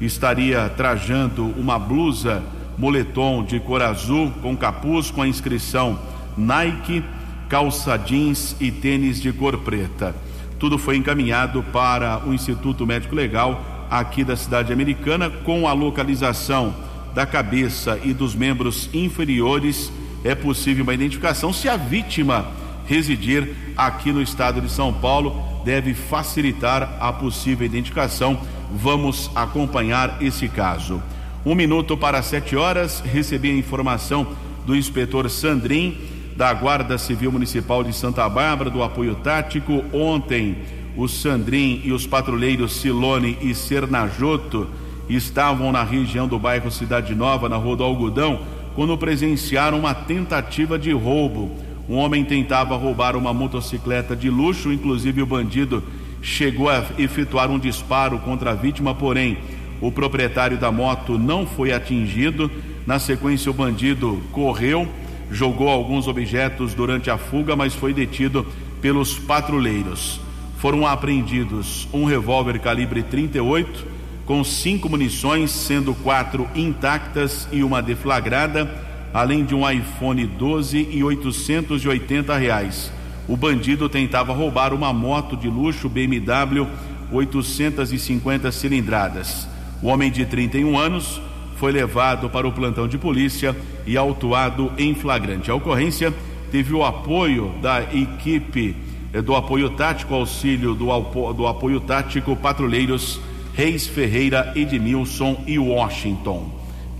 estaria 0.00 0.68
trajando 0.70 1.46
uma 1.56 1.78
blusa 1.78 2.42
moletom 2.78 3.44
de 3.44 3.60
cor 3.60 3.82
azul 3.82 4.32
com 4.42 4.56
capuz 4.56 5.10
com 5.10 5.22
a 5.22 5.28
inscrição 5.28 5.98
Nike, 6.36 7.04
calça 7.48 7.96
jeans 7.96 8.56
e 8.60 8.70
tênis 8.70 9.20
de 9.20 9.32
cor 9.32 9.58
preta. 9.58 10.14
Tudo 10.58 10.78
foi 10.78 10.96
encaminhado 10.96 11.62
para 11.72 12.22
o 12.26 12.32
Instituto 12.32 12.86
Médico 12.86 13.14
Legal 13.14 13.71
aqui 13.92 14.24
da 14.24 14.34
cidade 14.34 14.72
americana 14.72 15.28
com 15.28 15.68
a 15.68 15.74
localização 15.74 16.74
da 17.14 17.26
cabeça 17.26 18.00
e 18.02 18.14
dos 18.14 18.34
membros 18.34 18.88
inferiores 18.94 19.92
é 20.24 20.34
possível 20.34 20.82
uma 20.82 20.94
identificação 20.94 21.52
se 21.52 21.68
a 21.68 21.76
vítima 21.76 22.46
residir 22.86 23.54
aqui 23.76 24.10
no 24.10 24.22
estado 24.22 24.62
de 24.62 24.70
São 24.70 24.94
Paulo 24.94 25.62
deve 25.62 25.92
facilitar 25.92 26.96
a 26.98 27.12
possível 27.12 27.66
identificação. 27.66 28.38
Vamos 28.74 29.30
acompanhar 29.34 30.22
esse 30.22 30.48
caso. 30.48 31.02
Um 31.44 31.54
minuto 31.54 31.94
para 31.94 32.22
sete 32.22 32.56
horas, 32.56 33.00
recebi 33.00 33.50
a 33.50 33.54
informação 33.54 34.26
do 34.64 34.74
inspetor 34.74 35.28
Sandrin, 35.28 35.98
da 36.34 36.52
Guarda 36.54 36.96
Civil 36.96 37.30
Municipal 37.30 37.84
de 37.84 37.92
Santa 37.92 38.26
Bárbara, 38.28 38.70
do 38.70 38.82
apoio 38.82 39.16
tático. 39.16 39.84
Ontem, 39.92 40.56
o 40.96 41.08
Sandrin 41.08 41.80
e 41.84 41.92
os 41.92 42.06
patrulheiros 42.06 42.72
Silone 42.72 43.38
e 43.40 43.54
Sernajoto 43.54 44.68
estavam 45.08 45.72
na 45.72 45.82
região 45.82 46.28
do 46.28 46.38
bairro 46.38 46.70
Cidade 46.70 47.14
Nova, 47.14 47.48
na 47.48 47.56
Rua 47.56 47.76
do 47.76 47.84
Algodão, 47.84 48.40
quando 48.74 48.96
presenciaram 48.96 49.78
uma 49.78 49.94
tentativa 49.94 50.78
de 50.78 50.92
roubo. 50.92 51.50
Um 51.88 51.96
homem 51.96 52.24
tentava 52.24 52.76
roubar 52.76 53.16
uma 53.16 53.34
motocicleta 53.34 54.14
de 54.14 54.30
luxo, 54.30 54.72
inclusive 54.72 55.22
o 55.22 55.26
bandido 55.26 55.82
chegou 56.22 56.70
a 56.70 56.84
efetuar 56.98 57.50
um 57.50 57.58
disparo 57.58 58.18
contra 58.20 58.52
a 58.52 58.54
vítima, 58.54 58.94
porém 58.94 59.38
o 59.80 59.90
proprietário 59.90 60.56
da 60.56 60.70
moto 60.70 61.18
não 61.18 61.44
foi 61.44 61.72
atingido. 61.72 62.50
Na 62.86 62.98
sequência, 62.98 63.50
o 63.50 63.54
bandido 63.54 64.22
correu, 64.30 64.88
jogou 65.30 65.68
alguns 65.68 66.06
objetos 66.06 66.72
durante 66.72 67.10
a 67.10 67.18
fuga, 67.18 67.56
mas 67.56 67.74
foi 67.74 67.92
detido 67.92 68.46
pelos 68.80 69.18
patrulheiros. 69.18 70.21
Foram 70.62 70.86
apreendidos 70.86 71.88
um 71.92 72.04
revólver 72.04 72.56
calibre 72.60 73.02
38 73.02 73.84
com 74.24 74.44
cinco 74.44 74.88
munições, 74.88 75.50
sendo 75.50 75.92
quatro 75.92 76.48
intactas 76.54 77.48
e 77.50 77.64
uma 77.64 77.82
deflagrada, 77.82 78.72
além 79.12 79.44
de 79.44 79.56
um 79.56 79.68
iPhone 79.68 80.24
12 80.24 80.88
e 80.88 81.02
880 81.02 82.36
reais. 82.36 82.92
O 83.26 83.36
bandido 83.36 83.88
tentava 83.88 84.32
roubar 84.32 84.72
uma 84.72 84.92
moto 84.92 85.36
de 85.36 85.48
luxo 85.48 85.88
BMW 85.88 86.68
850 87.10 88.52
cilindradas. 88.52 89.48
O 89.82 89.88
homem 89.88 90.12
de 90.12 90.24
31 90.24 90.78
anos 90.78 91.20
foi 91.56 91.72
levado 91.72 92.30
para 92.30 92.46
o 92.46 92.52
plantão 92.52 92.86
de 92.86 92.96
polícia 92.96 93.56
e 93.84 93.96
autuado 93.96 94.70
em 94.78 94.94
flagrante. 94.94 95.50
A 95.50 95.56
ocorrência 95.56 96.14
teve 96.52 96.72
o 96.72 96.84
apoio 96.84 97.52
da 97.60 97.82
equipe 97.92 98.91
do 99.20 99.34
apoio 99.34 99.70
tático, 99.70 100.14
auxílio 100.14 100.74
do, 100.74 100.86
do 101.34 101.46
apoio 101.46 101.80
tático 101.80 102.34
Patrulheiros 102.34 103.20
Reis 103.52 103.86
Ferreira, 103.86 104.52
Edmilson 104.56 105.42
e 105.46 105.58
Washington. 105.58 106.50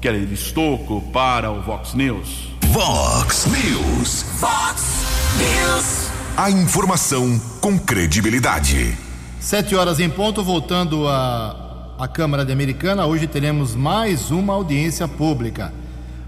Kelly 0.00 0.34
Estocco 0.34 1.00
para 1.12 1.50
o 1.50 1.62
Vox 1.62 1.94
News. 1.94 2.50
Vox 2.66 3.46
News. 3.46 4.26
Vox 4.38 5.06
News. 5.38 6.10
A 6.36 6.50
informação 6.50 7.40
com 7.60 7.78
credibilidade. 7.78 8.98
Sete 9.40 9.74
horas 9.74 10.00
em 10.00 10.10
ponto, 10.10 10.42
voltando 10.42 11.08
a 11.08 11.62
a 12.02 12.08
Câmara 12.08 12.44
de 12.44 12.52
Americana, 12.52 13.06
hoje 13.06 13.28
teremos 13.28 13.76
mais 13.76 14.32
uma 14.32 14.54
audiência 14.54 15.06
pública. 15.06 15.72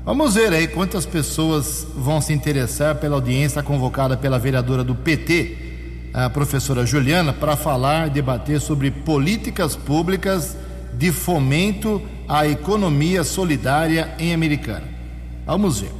Vamos 0.05 0.35
ver 0.35 0.53
aí 0.53 0.69
quantas 0.69 1.05
pessoas 1.05 1.85
vão 1.97 2.21
se 2.21 2.33
interessar 2.33 2.95
pela 2.95 3.17
audiência 3.17 3.61
convocada 3.61 4.17
pela 4.17 4.39
vereadora 4.39 4.85
do 4.85 4.95
PT, 4.95 5.74
a 6.15 6.31
professora 6.31 6.87
Juliana, 6.87 7.33
para 7.33 7.57
falar 7.57 8.07
e 8.07 8.11
debater 8.11 8.61
sobre 8.61 8.89
políticas 8.93 9.75
públicas 9.75 10.57
de 10.97 11.11
fomento 11.11 12.01
à 12.29 12.47
economia 12.47 13.25
solidária 13.25 14.15
em 14.17 14.33
Americana. 14.33 14.85
Vamos 15.45 15.81
ver. 15.81 15.91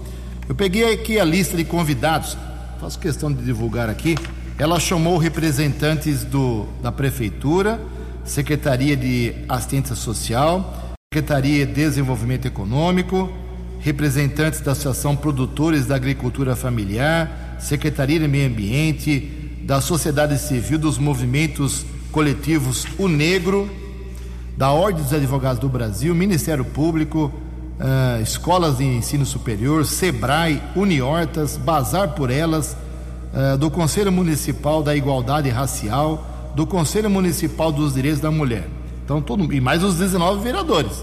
Eu 0.49 0.55
peguei 0.55 0.95
aqui 0.95 1.19
a 1.19 1.25
lista 1.25 1.57
de 1.57 1.65
convidados, 1.65 2.37
faço 2.81 2.97
questão 3.01 3.33
de 3.33 3.43
divulgar 3.43 3.91
aqui. 3.91 4.15
Ela 4.57 4.79
chamou 4.79 5.19
representantes 5.19 6.23
do, 6.23 6.69
da 6.81 6.93
prefeitura, 6.93 7.81
Secretaria 8.25 8.97
de 8.97 9.35
Assistência 9.49 9.97
Social, 9.97 10.95
Secretaria 11.13 11.67
de 11.67 11.73
Desenvolvimento 11.73 12.47
Econômico, 12.47 13.33
representantes 13.81 14.61
da 14.61 14.73
Associação 14.73 15.17
Produtores 15.17 15.87
da 15.87 15.97
Agricultura 15.97 16.55
Familiar, 16.55 17.57
Secretaria 17.59 18.21
de 18.21 18.29
Meio 18.29 18.49
Ambiente, 18.49 19.44
da 19.65 19.81
Sociedade 19.81 20.39
Civil, 20.39 20.79
dos 20.79 20.99
movimentos 20.99 21.87
coletivos 22.13 22.87
O 22.99 23.09
Negro, 23.09 23.69
da 24.57 24.71
Ordem 24.71 25.03
dos 25.03 25.13
Advogados 25.13 25.59
do 25.59 25.69
Brasil, 25.69 26.15
Ministério 26.15 26.65
Público, 26.65 27.33
uh, 27.81 28.23
Escolas 28.23 28.79
de 28.79 28.85
Ensino 28.85 29.25
Superior, 29.25 29.85
SEBRAE, 29.87 30.63
Uniortas, 30.77 31.57
Bazar 31.57 32.11
por 32.11 32.31
Elas, 32.31 32.77
uh, 33.33 33.57
do 33.57 33.71
Conselho 33.71 34.13
Municipal 34.13 34.83
da 34.83 34.95
Igualdade 34.95 35.49
Racial, 35.49 36.53
do 36.55 36.67
Conselho 36.67 37.09
Municipal 37.09 37.73
dos 37.73 37.95
Direitos 37.95 38.21
da 38.21 38.31
Mulher. 38.31 38.69
Então, 39.03 39.21
todo, 39.23 39.53
e 39.53 39.61
mais 39.61 39.83
os 39.83 39.97
19 39.97 40.43
vereadores. 40.43 41.03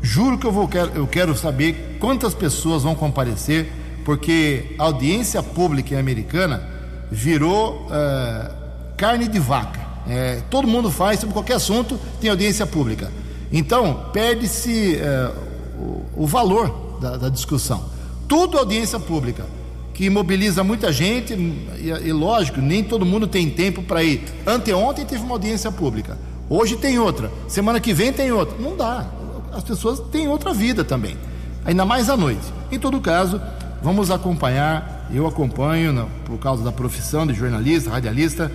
Juro 0.00 0.38
que 0.38 0.46
eu, 0.46 0.52
vou, 0.52 0.68
eu 0.94 1.06
quero 1.06 1.36
saber 1.36 1.98
quantas 2.00 2.34
pessoas 2.34 2.82
vão 2.82 2.94
comparecer, 2.94 3.70
porque 4.04 4.74
a 4.78 4.84
audiência 4.84 5.42
pública 5.42 5.98
americana 5.98 6.75
virou 7.10 7.86
uh, 7.86 8.50
carne 8.96 9.28
de 9.28 9.38
vaca. 9.38 9.80
É, 10.08 10.40
todo 10.48 10.68
mundo 10.68 10.90
faz, 10.90 11.20
sobre 11.20 11.32
qualquer 11.32 11.54
assunto, 11.54 11.98
tem 12.20 12.30
audiência 12.30 12.66
pública. 12.66 13.10
Então, 13.52 14.06
perde-se 14.12 14.96
uh, 14.96 15.82
o, 16.16 16.22
o, 16.22 16.26
valor 16.26 16.98
da, 17.00 17.16
da 17.16 17.28
discussão. 17.28 17.84
Tudo 18.28 18.58
audiência 18.58 18.98
pública 18.98 19.44
que 19.94 20.10
mobiliza 20.10 20.62
muita 20.62 20.92
gente 20.92 21.32
e, 21.32 21.88
e 21.88 22.12
lógico, 22.12 22.60
nem 22.60 22.84
todo 22.84 23.06
mundo 23.06 23.26
tem 23.26 23.48
tempo 23.48 23.82
para 23.82 24.02
ir. 24.04 24.22
Anteontem 24.46 25.06
teve 25.06 25.22
uma 25.22 25.34
audiência 25.34 25.72
pública, 25.72 26.18
hoje 26.50 26.76
tem 26.76 26.98
outra, 26.98 27.32
semana 27.48 27.80
que 27.80 27.94
vem 27.94 28.12
tem 28.12 28.30
outra. 28.30 28.56
Não 28.58 28.76
dá. 28.76 29.06
As 29.52 29.64
pessoas 29.64 29.98
têm 30.10 30.28
outra 30.28 30.52
vida 30.52 30.84
também, 30.84 31.16
ainda 31.64 31.84
mais 31.86 32.10
à 32.10 32.16
noite. 32.16 32.42
Em 32.70 32.78
todo 32.78 33.00
caso, 33.00 33.40
vamos 33.82 34.10
acompanhar, 34.10 34.95
eu 35.12 35.26
acompanho 35.26 36.08
por 36.24 36.38
causa 36.38 36.62
da 36.64 36.72
profissão 36.72 37.26
de 37.26 37.34
jornalista, 37.34 37.90
radialista, 37.90 38.50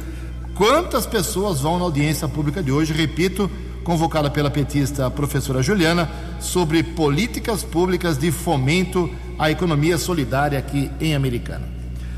quantas 0.56 1.06
pessoas 1.06 1.62
vão 1.62 1.78
na 1.78 1.86
audiência 1.86 2.28
pública 2.28 2.62
de 2.62 2.72
hoje, 2.72 2.94
repito, 2.94 3.50
convocada 3.84 4.30
pela 4.30 4.52
petista 4.52 5.10
professora 5.10 5.64
Juliana, 5.64 6.10
sobre 6.40 6.84
políticas 6.84 7.64
públicas 7.64 8.18
de 8.18 8.32
fomento 8.32 9.10
à 9.40 9.50
economia 9.50 9.98
solidária 9.98 10.60
aqui 10.60 10.92
em 11.00 11.16
Americana. 11.16 11.68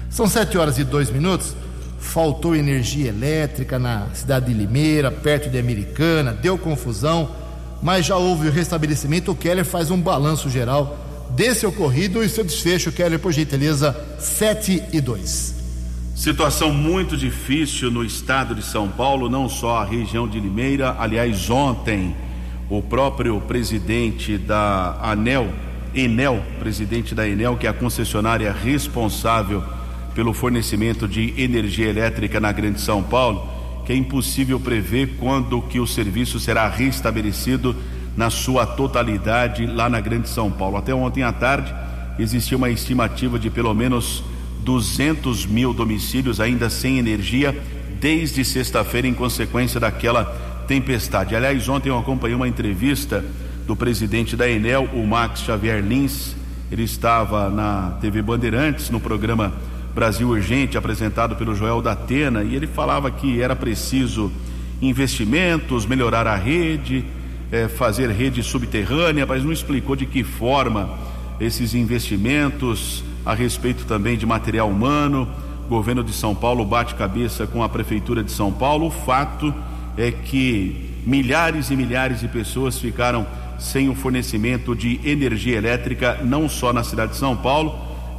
São 0.09 0.27
sete 0.27 0.57
horas 0.57 0.77
e 0.77 0.83
dois 0.83 1.09
minutos. 1.09 1.55
Faltou 1.99 2.53
energia 2.55 3.09
elétrica 3.09 3.79
na 3.79 4.07
cidade 4.13 4.47
de 4.47 4.53
Limeira, 4.53 5.09
perto 5.09 5.49
de 5.49 5.57
Americana, 5.57 6.33
deu 6.33 6.57
confusão, 6.57 7.29
mas 7.81 8.05
já 8.05 8.17
houve 8.17 8.49
o 8.49 8.51
restabelecimento. 8.51 9.31
O 9.31 9.35
Keller 9.35 9.63
faz 9.63 9.89
um 9.89 9.99
balanço 9.99 10.49
geral 10.49 10.97
desse 11.35 11.65
ocorrido 11.65 12.23
e 12.23 12.29
seu 12.29 12.43
desfecho, 12.43 12.91
Keller, 12.91 13.19
por 13.19 13.31
gentileza, 13.31 13.95
7 14.19 14.83
e 14.93 15.01
2. 15.01 15.63
Situação 16.15 16.71
muito 16.71 17.17
difícil 17.17 17.89
no 17.89 18.03
estado 18.03 18.53
de 18.53 18.63
São 18.63 18.87
Paulo, 18.87 19.29
não 19.29 19.49
só 19.49 19.77
a 19.77 19.85
região 19.85 20.27
de 20.27 20.39
Limeira. 20.39 20.95
Aliás, 20.99 21.49
ontem, 21.49 22.15
o 22.69 22.81
próprio 22.81 23.41
presidente 23.41 24.37
da 24.37 24.97
ANEL, 25.01 25.49
Enel, 25.93 26.43
presidente 26.59 27.15
da 27.15 27.27
Enel, 27.27 27.57
que 27.57 27.65
é 27.65 27.69
a 27.69 27.73
concessionária 27.73 28.51
responsável 28.51 29.63
pelo 30.13 30.33
fornecimento 30.33 31.07
de 31.07 31.33
energia 31.35 31.89
elétrica 31.89 32.39
na 32.39 32.51
Grande 32.51 32.79
São 32.79 33.01
Paulo, 33.01 33.49
que 33.85 33.91
é 33.91 33.95
impossível 33.95 34.59
prever 34.59 35.15
quando 35.19 35.61
que 35.63 35.79
o 35.79 35.87
serviço 35.87 36.39
será 36.39 36.67
restabelecido 36.67 37.75
na 38.15 38.29
sua 38.29 38.65
totalidade 38.65 39.65
lá 39.65 39.89
na 39.89 39.99
Grande 39.99 40.29
São 40.29 40.51
Paulo. 40.51 40.77
Até 40.77 40.93
ontem 40.93 41.23
à 41.23 41.31
tarde 41.31 41.73
existia 42.19 42.57
uma 42.57 42.69
estimativa 42.69 43.39
de 43.39 43.49
pelo 43.49 43.73
menos 43.73 44.23
200 44.59 45.45
mil 45.45 45.73
domicílios 45.73 46.39
ainda 46.39 46.69
sem 46.69 46.97
energia 46.97 47.57
desde 47.99 48.43
sexta-feira 48.43 49.07
em 49.07 49.13
consequência 49.13 49.79
daquela 49.79 50.25
tempestade. 50.67 51.35
Aliás, 51.35 51.67
ontem 51.67 51.89
eu 51.89 51.97
acompanhei 51.97 52.35
uma 52.35 52.47
entrevista 52.47 53.23
do 53.65 53.75
presidente 53.75 54.35
da 54.35 54.49
Enel, 54.49 54.89
o 54.93 55.05
Max 55.05 55.41
Xavier 55.41 55.81
Lins. 55.81 56.35
Ele 56.71 56.83
estava 56.83 57.49
na 57.49 57.97
TV 58.01 58.21
Bandeirantes, 58.21 58.89
no 58.89 58.99
programa 58.99 59.53
Brasil 59.93 60.27
Urgente, 60.27 60.77
apresentado 60.77 61.35
pelo 61.35 61.55
Joel 61.55 61.81
da 61.81 61.91
Atena, 61.91 62.43
e 62.43 62.55
ele 62.55 62.65
falava 62.65 63.11
que 63.11 63.41
era 63.41 63.55
preciso 63.55 64.31
investimentos, 64.81 65.85
melhorar 65.85 66.27
a 66.27 66.35
rede, 66.35 67.05
é, 67.53 67.67
fazer 67.67 68.09
rede 68.09 68.41
subterrânea, 68.41 69.27
mas 69.27 69.43
não 69.43 69.51
explicou 69.51 69.95
de 69.95 70.07
que 70.07 70.23
forma 70.23 70.89
esses 71.39 71.75
investimentos 71.75 73.03
a 73.23 73.35
respeito 73.35 73.85
também 73.85 74.17
de 74.17 74.25
material 74.25 74.67
humano. 74.67 75.29
O 75.67 75.69
governo 75.69 76.03
de 76.03 76.11
São 76.13 76.33
Paulo 76.33 76.65
bate 76.65 76.95
cabeça 76.95 77.45
com 77.45 77.61
a 77.61 77.69
prefeitura 77.69 78.23
de 78.23 78.31
São 78.31 78.51
Paulo. 78.51 78.87
O 78.87 78.89
fato 78.89 79.53
é 79.95 80.09
que 80.09 80.89
milhares 81.05 81.69
e 81.69 81.75
milhares 81.75 82.21
de 82.21 82.27
pessoas 82.27 82.79
ficaram 82.79 83.23
sem 83.59 83.87
o 83.87 83.93
fornecimento 83.93 84.75
de 84.75 84.99
energia 85.07 85.55
elétrica, 85.55 86.21
não 86.23 86.49
só 86.49 86.73
na 86.73 86.83
cidade 86.83 87.11
de 87.11 87.19
São 87.19 87.37
Paulo, 87.37 87.75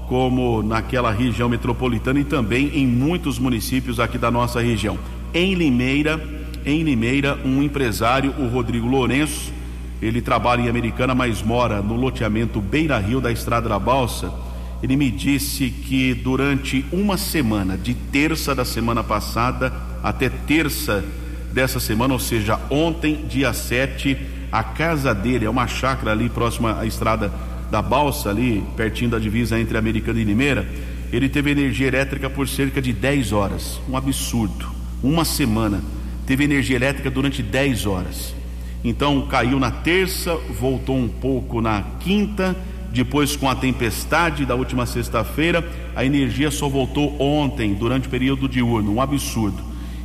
como 0.09 0.63
naquela 0.63 1.11
região 1.11 1.49
metropolitana 1.49 2.21
e 2.21 2.25
também 2.25 2.71
em 2.73 2.87
muitos 2.87 3.41
municípios 3.41 3.99
aqui 3.99 4.17
da 4.17 4.31
nossa 4.31 4.61
região. 4.61 4.97
Em 5.35 5.55
Limeira, 5.55 6.34
em 6.65 6.83
Limeira, 6.83 7.39
um 7.45 7.63
empresário, 7.63 8.35
o 8.39 8.47
Rodrigo 8.49 8.87
Lourenço, 8.87 9.53
ele 10.01 10.21
trabalha 10.21 10.63
em 10.63 10.69
Americana, 10.69 11.15
mas 11.15 11.43
mora 11.43 11.81
no 11.81 11.95
loteamento 11.95 12.61
Beira 12.61 12.99
Rio 12.99 13.21
da 13.21 13.33
Estrada 13.33 13.69
da 13.69 13.79
Balsa. 13.79 14.33
Ele 14.83 14.97
me 14.97 15.11
disse 15.11 15.71
que 15.71 16.13
durante 16.13 16.85
uma 16.93 17.17
semana, 17.17 17.77
de 17.79 17.95
terça 17.95 18.55
da 18.55 18.65
semana 18.65 19.03
passada 19.03 19.73
até 20.03 20.29
terça 20.29 21.03
dessa 21.53 21.81
semana, 21.81 22.13
ou 22.13 22.21
seja, 22.21 22.59
ontem, 22.69 23.25
dia 23.29 23.53
7, 23.53 24.17
a 24.53 24.63
casa 24.63 25.15
dele 25.15 25.47
é 25.47 25.51
uma 25.51 25.67
chácara 25.67 26.13
ali 26.13 26.29
próxima 26.29 26.79
à 26.79 26.85
estrada 26.85 27.33
da 27.71 27.81
Balsa, 27.81 28.31
ali 28.31 28.63
pertinho 28.77 29.11
da 29.11 29.19
divisa 29.19 29.59
entre 29.59 29.79
Americana 29.79 30.21
e 30.21 30.25
Limeira. 30.25 30.69
Ele 31.13 31.29
teve 31.29 31.51
energia 31.51 31.89
elétrica 31.89 32.29
por 32.29 32.47
cerca 32.47 32.83
de 32.83 32.93
10 32.93 33.33
horas. 33.33 33.81
Um 33.89 33.97
absurdo. 33.97 34.71
Uma 35.03 35.25
semana. 35.25 35.81
Teve 36.27 36.45
energia 36.45 36.77
elétrica 36.77 37.11
durante 37.11 37.43
10 37.43 37.87
horas. 37.87 38.35
Então 38.83 39.27
caiu 39.27 39.59
na 39.59 39.71
terça, 39.71 40.37
voltou 40.59 40.97
um 40.97 41.09
pouco 41.09 41.61
na 41.61 41.83
quinta, 42.01 42.57
depois 42.91 43.35
com 43.35 43.49
a 43.49 43.55
tempestade 43.55 44.47
da 44.47 44.55
última 44.55 44.87
sexta-feira, 44.87 45.67
a 45.97 46.05
energia 46.05 46.51
só 46.51 46.69
voltou 46.69 47.21
ontem, 47.21 47.75
durante 47.75 48.07
o 48.07 48.11
período 48.11 48.49
diurno. 48.49 48.95
Um 48.95 49.01
absurdo. 49.01 49.63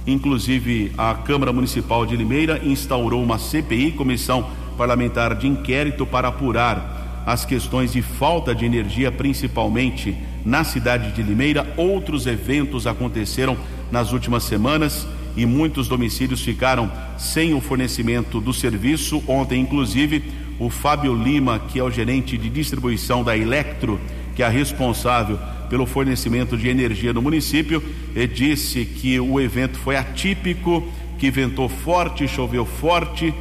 Inclusive, 0.07 0.91
a 0.97 1.13
Câmara 1.13 1.53
Municipal 1.53 2.05
de 2.05 2.15
Limeira 2.15 2.59
instaurou 2.63 3.21
uma 3.21 3.37
CPI, 3.37 3.91
Comissão 3.91 4.49
Parlamentar 4.75 5.35
de 5.35 5.47
Inquérito, 5.47 6.05
para 6.05 6.29
apurar 6.29 7.23
as 7.25 7.45
questões 7.45 7.93
de 7.93 8.01
falta 8.01 8.55
de 8.55 8.65
energia, 8.65 9.11
principalmente 9.11 10.17
na 10.43 10.63
cidade 10.63 11.11
de 11.11 11.21
Limeira. 11.21 11.71
Outros 11.77 12.25
eventos 12.25 12.87
aconteceram 12.87 13.55
nas 13.91 14.11
últimas 14.13 14.43
semanas 14.43 15.07
e 15.39 15.45
muitos 15.45 15.87
domicílios 15.87 16.41
ficaram 16.41 16.91
sem 17.17 17.53
o 17.53 17.61
fornecimento 17.61 18.41
do 18.41 18.53
serviço. 18.53 19.23
Ontem, 19.25 19.61
inclusive, 19.61 20.21
o 20.59 20.69
Fábio 20.69 21.15
Lima, 21.15 21.59
que 21.59 21.79
é 21.79 21.83
o 21.83 21.89
gerente 21.89 22.37
de 22.37 22.49
distribuição 22.49 23.23
da 23.23 23.37
Electro, 23.37 23.97
que 24.35 24.43
é 24.43 24.49
responsável 24.49 25.39
pelo 25.69 25.85
fornecimento 25.85 26.57
de 26.57 26.67
energia 26.67 27.13
no 27.13 27.21
município, 27.21 27.81
e 28.13 28.27
disse 28.27 28.83
que 28.83 29.17
o 29.17 29.39
evento 29.39 29.79
foi 29.79 29.95
atípico, 29.95 30.85
que 31.17 31.31
ventou 31.31 31.69
forte, 31.69 32.27
choveu 32.27 32.65
forte, 32.65 33.33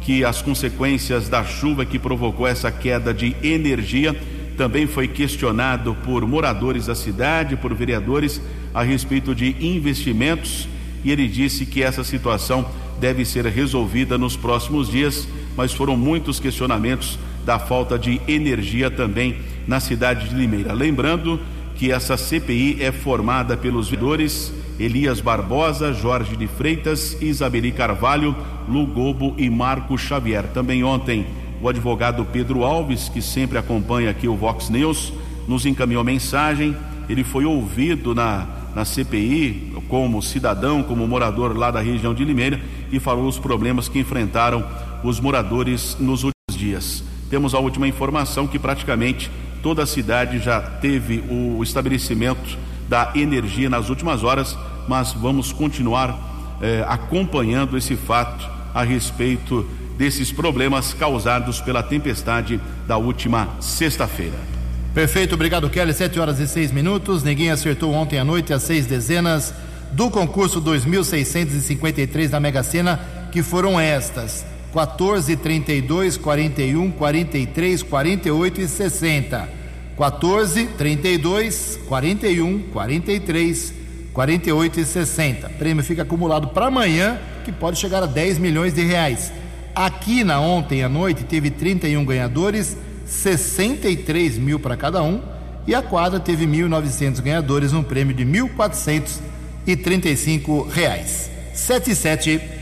que 0.00 0.24
as 0.24 0.42
consequências 0.42 1.28
da 1.28 1.44
chuva 1.44 1.84
que 1.84 2.00
provocou 2.00 2.48
essa 2.48 2.72
queda 2.72 3.14
de 3.14 3.36
energia 3.44 4.12
também 4.56 4.88
foi 4.88 5.06
questionado 5.06 5.96
por 6.04 6.26
moradores 6.26 6.86
da 6.86 6.96
cidade, 6.96 7.56
por 7.56 7.72
vereadores 7.74 8.40
a 8.72 8.82
respeito 8.82 9.36
de 9.36 9.54
investimentos, 9.60 10.68
e 11.04 11.10
ele 11.10 11.28
disse 11.28 11.66
que 11.66 11.82
essa 11.82 12.02
situação 12.02 12.66
deve 12.98 13.24
ser 13.24 13.44
resolvida 13.46 14.16
nos 14.16 14.36
próximos 14.36 14.88
dias, 14.88 15.28
mas 15.56 15.72
foram 15.72 15.96
muitos 15.96 16.40
questionamentos 16.40 17.18
da 17.44 17.58
falta 17.58 17.98
de 17.98 18.20
energia 18.26 18.90
também 18.90 19.36
na 19.66 19.80
cidade 19.80 20.28
de 20.28 20.34
Limeira. 20.34 20.72
Lembrando 20.72 21.38
que 21.74 21.92
essa 21.92 22.16
CPI 22.16 22.78
é 22.80 22.90
formada 22.90 23.56
pelos 23.56 23.88
vereadores 23.88 24.52
Elias 24.78 25.20
Barbosa, 25.20 25.92
Jorge 25.92 26.36
de 26.36 26.46
Freitas, 26.46 27.16
Isabeli 27.20 27.70
Carvalho, 27.70 28.34
Lugobo 28.68 29.34
e 29.38 29.48
Marco 29.48 29.96
Xavier. 29.96 30.44
Também 30.52 30.82
ontem, 30.82 31.26
o 31.60 31.68
advogado 31.68 32.24
Pedro 32.24 32.64
Alves, 32.64 33.08
que 33.08 33.22
sempre 33.22 33.56
acompanha 33.56 34.10
aqui 34.10 34.26
o 34.26 34.34
Vox 34.34 34.68
News, 34.68 35.12
nos 35.46 35.64
encaminhou 35.64 36.02
mensagem. 36.02 36.76
Ele 37.08 37.22
foi 37.22 37.44
ouvido 37.44 38.14
na, 38.14 38.48
na 38.74 38.84
CPI 38.84 39.72
como 39.88 40.22
cidadão, 40.22 40.82
como 40.82 41.06
morador 41.06 41.56
lá 41.56 41.70
da 41.70 41.80
região 41.80 42.14
de 42.14 42.24
Limeira 42.24 42.60
e 42.90 42.98
falou 42.98 43.26
os 43.26 43.38
problemas 43.38 43.88
que 43.88 43.98
enfrentaram 43.98 44.64
os 45.02 45.20
moradores 45.20 45.96
nos 46.00 46.24
últimos 46.24 46.58
dias. 46.58 47.04
Temos 47.30 47.54
a 47.54 47.58
última 47.58 47.86
informação 47.88 48.46
que 48.46 48.58
praticamente 48.58 49.30
toda 49.62 49.82
a 49.82 49.86
cidade 49.86 50.38
já 50.38 50.60
teve 50.60 51.24
o 51.30 51.62
estabelecimento 51.62 52.58
da 52.88 53.12
energia 53.14 53.70
nas 53.70 53.88
últimas 53.88 54.22
horas, 54.22 54.56
mas 54.88 55.12
vamos 55.12 55.52
continuar 55.52 56.58
eh, 56.60 56.84
acompanhando 56.86 57.76
esse 57.76 57.96
fato 57.96 58.48
a 58.74 58.82
respeito 58.82 59.66
desses 59.96 60.32
problemas 60.32 60.92
causados 60.92 61.60
pela 61.60 61.82
tempestade 61.82 62.60
da 62.86 62.96
última 62.96 63.48
sexta-feira. 63.60 64.53
Perfeito, 64.94 65.34
obrigado 65.34 65.68
Kelly. 65.68 65.92
Sete 65.92 66.20
horas 66.20 66.38
e 66.38 66.46
seis 66.46 66.70
minutos. 66.70 67.24
Ninguém 67.24 67.50
acertou 67.50 67.92
ontem 67.92 68.16
à 68.16 68.24
noite 68.24 68.52
as 68.52 68.62
seis 68.62 68.86
dezenas 68.86 69.52
do 69.90 70.08
concurso 70.08 70.60
2653 70.60 72.30
da 72.30 72.38
Mega 72.38 72.62
Sena, 72.62 73.00
que 73.32 73.42
foram 73.42 73.80
estas: 73.80 74.46
14, 74.72 75.36
32, 75.36 76.16
41, 76.16 76.92
43, 76.92 77.82
48 77.82 78.60
e 78.60 78.68
60. 78.68 79.48
14, 79.96 80.66
32, 80.78 81.80
41, 81.88 82.58
43, 82.72 83.74
48 84.12 84.80
e 84.80 84.84
60. 84.84 85.48
Prêmio 85.58 85.82
fica 85.82 86.02
acumulado 86.02 86.48
para 86.48 86.66
amanhã, 86.66 87.18
que 87.44 87.50
pode 87.50 87.80
chegar 87.80 88.04
a 88.04 88.06
10 88.06 88.38
milhões 88.38 88.72
de 88.72 88.84
reais. 88.84 89.32
Aqui 89.74 90.22
na 90.22 90.38
ontem 90.38 90.84
à 90.84 90.88
noite 90.88 91.24
teve 91.24 91.50
31 91.50 92.04
ganhadores, 92.04 92.76
63 93.06 94.38
mil 94.38 94.58
para 94.58 94.76
cada 94.76 95.02
um, 95.02 95.20
e 95.66 95.74
a 95.74 95.82
quadra 95.82 96.20
teve 96.20 96.46
1.900 96.46 97.20
ganhadores, 97.20 97.72
um 97.72 97.82
prêmio 97.82 98.14
de 98.14 98.24
1.435 98.24 100.68
reais. 100.68 101.30
77 101.54 102.54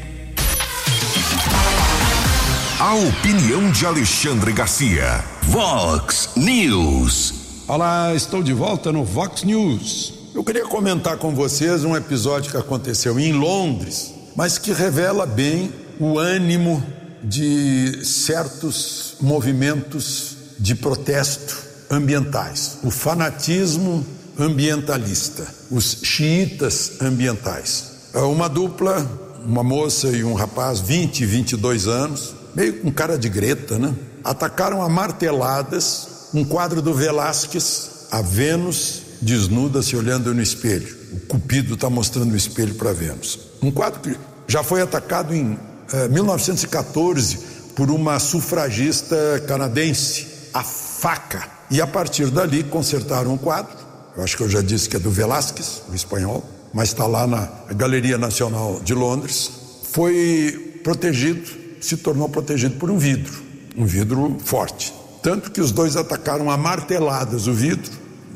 a 2.82 2.96
opinião 2.96 3.70
de 3.70 3.86
Alexandre 3.86 4.52
Garcia. 4.52 5.24
Vox 5.42 6.30
News. 6.34 7.62
Olá, 7.68 8.12
estou 8.12 8.42
de 8.42 8.52
volta 8.52 8.90
no 8.90 9.04
Vox 9.04 9.44
News. 9.44 10.12
Eu 10.34 10.42
queria 10.42 10.64
comentar 10.64 11.16
com 11.16 11.32
vocês 11.32 11.84
um 11.84 11.94
episódio 11.94 12.50
que 12.50 12.56
aconteceu 12.56 13.20
em 13.20 13.34
Londres, 13.34 14.12
mas 14.34 14.58
que 14.58 14.72
revela 14.72 15.24
bem 15.24 15.72
o 16.00 16.18
ânimo 16.18 16.82
de 17.22 18.04
certos 18.04 19.14
movimentos 19.20 20.36
de 20.58 20.74
protesto 20.74 21.56
ambientais. 21.90 22.78
O 22.82 22.90
fanatismo 22.90 24.04
ambientalista, 24.38 25.46
os 25.70 25.98
xiitas 26.02 27.00
ambientais. 27.00 27.92
É 28.14 28.20
uma 28.20 28.48
dupla, 28.48 29.06
uma 29.44 29.62
moça 29.62 30.08
e 30.08 30.24
um 30.24 30.34
rapaz, 30.34 30.80
20 30.80 31.20
e 31.20 31.26
22 31.26 31.86
anos, 31.86 32.34
meio 32.54 32.80
com 32.80 32.90
cara 32.90 33.18
de 33.18 33.28
greta, 33.28 33.78
né? 33.78 33.94
Atacaram 34.24 34.82
a 34.82 34.88
marteladas 34.88 36.12
um 36.34 36.44
quadro 36.44 36.80
do 36.80 36.94
Velázquez, 36.94 38.06
a 38.10 38.22
Vênus 38.22 39.02
desnuda 39.20 39.82
se 39.82 39.94
olhando 39.94 40.32
no 40.34 40.40
espelho. 40.40 40.96
O 41.12 41.20
Cupido 41.20 41.74
está 41.74 41.90
mostrando 41.90 42.32
o 42.32 42.36
espelho 42.36 42.74
para 42.74 42.92
Vênus. 42.92 43.38
Um 43.62 43.70
quadro 43.70 44.00
que 44.00 44.16
já 44.48 44.62
foi 44.62 44.80
atacado 44.80 45.34
em 45.34 45.58
eh, 45.92 46.08
1914 46.08 47.38
por 47.76 47.90
uma 47.90 48.18
sufragista 48.18 49.16
canadense, 49.46 50.26
a 50.52 50.62
faca. 50.62 51.48
E 51.70 51.80
a 51.80 51.86
partir 51.86 52.30
dali 52.30 52.62
consertaram 52.64 53.34
o 53.34 53.38
quadro. 53.38 53.76
Eu 54.16 54.22
acho 54.22 54.36
que 54.36 54.42
eu 54.42 54.48
já 54.48 54.60
disse 54.60 54.88
que 54.88 54.96
é 54.96 54.98
do 54.98 55.10
Velázquez, 55.10 55.82
o 55.90 55.94
espanhol, 55.94 56.44
mas 56.74 56.88
está 56.90 57.06
lá 57.06 57.26
na 57.26 57.48
Galeria 57.74 58.18
Nacional 58.18 58.80
de 58.84 58.94
Londres. 58.94 59.50
Foi 59.84 60.80
protegido 60.84 61.62
se 61.82 61.96
tornou 61.96 62.28
protegido 62.28 62.76
por 62.76 62.90
um 62.90 62.96
vidro, 62.96 63.42
um 63.76 63.84
vidro 63.84 64.38
forte. 64.42 64.94
Tanto 65.20 65.50
que 65.50 65.60
os 65.60 65.72
dois 65.72 65.96
atacaram 65.96 66.50
a 66.50 66.56
marteladas 66.56 67.46
o 67.46 67.52
vidro, 67.52 67.90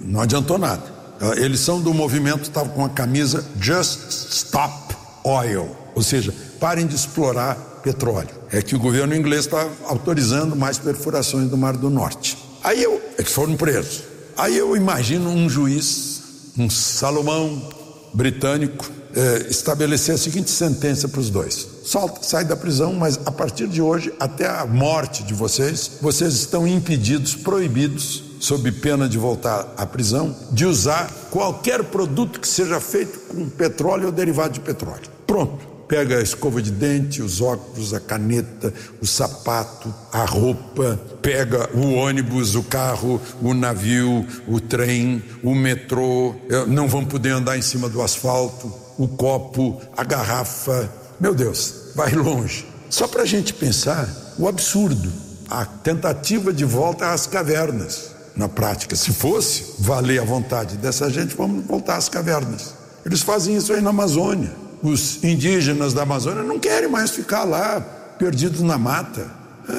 não 0.04 0.20
adiantou 0.20 0.58
nada. 0.58 0.82
Ah, 1.20 1.32
eles 1.36 1.60
são 1.60 1.80
do 1.80 1.94
movimento, 1.94 2.42
estavam 2.42 2.70
com 2.70 2.84
a 2.84 2.88
camisa 2.88 3.46
Just 3.60 4.10
Stop 4.10 4.94
Oil, 5.24 5.74
ou 5.94 6.02
seja, 6.02 6.34
parem 6.60 6.86
de 6.86 6.94
explorar 6.94 7.54
petróleo. 7.82 8.30
É 8.50 8.60
que 8.60 8.74
o 8.74 8.80
governo 8.80 9.14
inglês 9.14 9.44
está 9.44 9.68
autorizando 9.84 10.56
mais 10.56 10.78
perfurações 10.78 11.48
do 11.48 11.56
Mar 11.56 11.76
do 11.76 11.88
Norte. 11.88 12.36
Aí 12.64 12.82
eu, 12.82 13.00
eles 13.16 13.32
foram 13.32 13.56
presos. 13.56 14.02
Aí 14.36 14.56
eu 14.58 14.76
imagino 14.76 15.30
um 15.30 15.48
juiz, 15.48 16.22
um 16.58 16.68
Salomão 16.68 17.70
britânico, 18.12 18.84
é, 19.14 19.46
estabelecer 19.48 20.14
a 20.14 20.18
seguinte 20.18 20.50
sentença 20.50 21.08
para 21.08 21.20
os 21.20 21.30
dois: 21.30 21.66
solta, 21.84 22.22
sai 22.22 22.44
da 22.44 22.56
prisão, 22.56 22.92
mas 22.92 23.20
a 23.24 23.30
partir 23.30 23.68
de 23.68 23.80
hoje, 23.80 24.12
até 24.18 24.46
a 24.46 24.66
morte 24.66 25.22
de 25.22 25.32
vocês, 25.32 25.92
vocês 26.02 26.34
estão 26.34 26.66
impedidos, 26.66 27.34
proibidos, 27.36 28.24
sob 28.40 28.70
pena 28.72 29.08
de 29.08 29.16
voltar 29.16 29.72
à 29.76 29.86
prisão, 29.86 30.34
de 30.50 30.66
usar 30.66 31.10
qualquer 31.30 31.84
produto 31.84 32.40
que 32.40 32.48
seja 32.48 32.80
feito 32.80 33.18
com 33.28 33.48
petróleo 33.48 34.06
ou 34.06 34.12
derivado 34.12 34.54
de 34.54 34.60
petróleo. 34.60 35.08
Pronto 35.26 35.75
pega 35.88 36.18
a 36.18 36.22
escova 36.22 36.60
de 36.60 36.70
dente, 36.70 37.22
os 37.22 37.40
óculos, 37.40 37.94
a 37.94 38.00
caneta, 38.00 38.72
o 39.00 39.06
sapato, 39.06 39.92
a 40.12 40.24
roupa, 40.24 41.00
pega 41.22 41.70
o 41.74 41.94
ônibus, 41.94 42.54
o 42.54 42.62
carro, 42.62 43.20
o 43.40 43.54
navio, 43.54 44.26
o 44.46 44.60
trem, 44.60 45.22
o 45.42 45.54
metrô, 45.54 46.34
eh, 46.50 46.66
não 46.66 46.88
vão 46.88 47.04
poder 47.04 47.30
andar 47.30 47.56
em 47.56 47.62
cima 47.62 47.88
do 47.88 48.02
asfalto, 48.02 48.72
o 48.98 49.06
copo, 49.06 49.80
a 49.96 50.02
garrafa. 50.02 50.90
Meu 51.20 51.34
Deus, 51.34 51.92
vai 51.94 52.12
longe. 52.12 52.66
Só 52.90 53.06
para 53.06 53.22
a 53.22 53.26
gente 53.26 53.52
pensar 53.54 54.08
o 54.38 54.48
absurdo, 54.48 55.12
a 55.48 55.64
tentativa 55.64 56.52
de 56.52 56.64
volta 56.64 57.12
às 57.12 57.26
cavernas. 57.26 58.14
Na 58.34 58.48
prática, 58.48 58.94
se 58.94 59.12
fosse 59.12 59.76
valer 59.78 60.20
a 60.20 60.24
vontade 60.24 60.76
dessa 60.76 61.08
gente, 61.08 61.34
vamos 61.34 61.64
voltar 61.64 61.96
às 61.96 62.08
cavernas. 62.08 62.74
Eles 63.04 63.22
fazem 63.22 63.56
isso 63.56 63.72
aí 63.72 63.80
na 63.80 63.90
Amazônia 63.90 64.65
os 64.86 65.22
indígenas 65.24 65.92
da 65.92 66.02
Amazônia 66.02 66.42
não 66.42 66.58
querem 66.58 66.88
mais 66.88 67.10
ficar 67.10 67.44
lá, 67.44 67.80
perdidos 68.18 68.60
na 68.60 68.78
mata. 68.78 69.26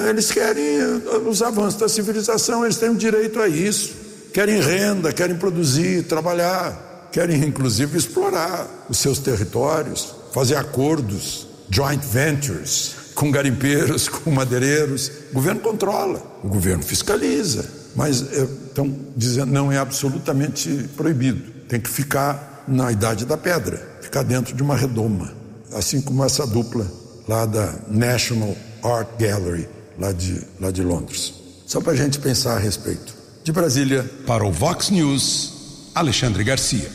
Eles 0.08 0.30
querem 0.30 0.80
eh, 0.80 1.16
os 1.26 1.40
avanços 1.40 1.80
da 1.80 1.88
civilização, 1.88 2.64
eles 2.64 2.76
têm 2.76 2.90
o 2.90 2.94
direito 2.94 3.40
a 3.40 3.48
isso. 3.48 3.94
Querem 4.34 4.60
renda, 4.60 5.12
querem 5.12 5.36
produzir, 5.36 6.04
trabalhar, 6.04 7.08
querem 7.10 7.42
inclusive 7.42 7.96
explorar 7.96 8.66
os 8.88 8.98
seus 8.98 9.18
territórios, 9.18 10.14
fazer 10.32 10.56
acordos, 10.56 11.48
joint 11.70 12.04
ventures 12.04 12.94
com 13.14 13.30
garimpeiros, 13.30 14.08
com 14.10 14.30
madeireiros. 14.30 15.10
O 15.30 15.34
governo 15.34 15.60
controla, 15.60 16.22
o 16.44 16.48
governo 16.48 16.82
fiscaliza, 16.82 17.64
mas 17.96 18.20
estão 18.20 18.86
eh, 18.86 19.10
dizendo 19.16 19.50
não 19.52 19.72
é 19.72 19.78
absolutamente 19.78 20.86
proibido. 20.94 21.50
Tem 21.66 21.80
que 21.80 21.88
ficar 21.88 22.64
na 22.68 22.92
idade 22.92 23.24
da 23.24 23.38
pedra 23.38 23.87
ficar 24.00 24.22
dentro 24.22 24.54
de 24.54 24.62
uma 24.62 24.76
redoma, 24.76 25.32
assim 25.72 26.00
como 26.00 26.24
essa 26.24 26.46
dupla 26.46 26.86
lá 27.28 27.44
da 27.44 27.74
National 27.88 28.56
Art 28.82 29.08
Gallery, 29.18 29.68
lá 29.98 30.12
de, 30.12 30.42
lá 30.60 30.70
de 30.70 30.82
Londres. 30.82 31.34
Só 31.66 31.80
para 31.80 31.92
a 31.92 31.96
gente 31.96 32.18
pensar 32.18 32.56
a 32.56 32.58
respeito. 32.58 33.14
De 33.44 33.52
Brasília. 33.52 34.08
Para 34.26 34.44
o 34.44 34.50
Vox 34.50 34.90
News, 34.90 35.90
Alexandre 35.94 36.42
Garcia. 36.42 36.90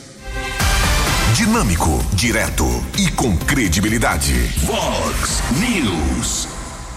Dinâmico, 1.36 1.90
direto 2.14 2.64
e 2.98 3.10
com 3.12 3.36
credibilidade. 3.36 4.32
Vox 4.64 5.42
News. 5.60 6.48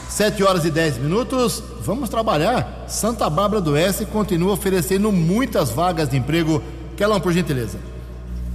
Sete 0.09 0.43
horas 0.43 0.65
e 0.65 0.71
dez 0.71 0.97
minutos. 0.97 1.63
Vamos 1.81 2.09
trabalhar. 2.09 2.85
Santa 2.87 3.29
Bárbara 3.29 3.61
do 3.61 3.71
Oeste 3.71 4.05
continua 4.05 4.53
oferecendo 4.53 5.11
muitas 5.11 5.69
vagas 5.69 6.09
de 6.09 6.17
emprego. 6.17 6.61
Kelão, 6.95 7.19
por 7.19 7.31
gentileza. 7.33 7.77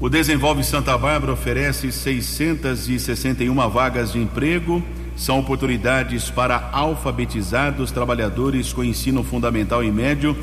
O 0.03 0.09
Desenvolve 0.09 0.64
Santa 0.64 0.98
Bárbara 0.98 1.32
oferece 1.32 1.92
661 1.92 3.55
vagas 3.70 4.11
de 4.11 4.18
emprego. 4.18 4.82
São 5.14 5.38
oportunidades 5.38 6.28
para 6.28 6.70
alfabetizados, 6.72 7.92
trabalhadores 7.92 8.72
com 8.72 8.82
ensino 8.82 9.22
fundamental 9.22 9.84
e 9.84 9.92
médio, 9.92 10.36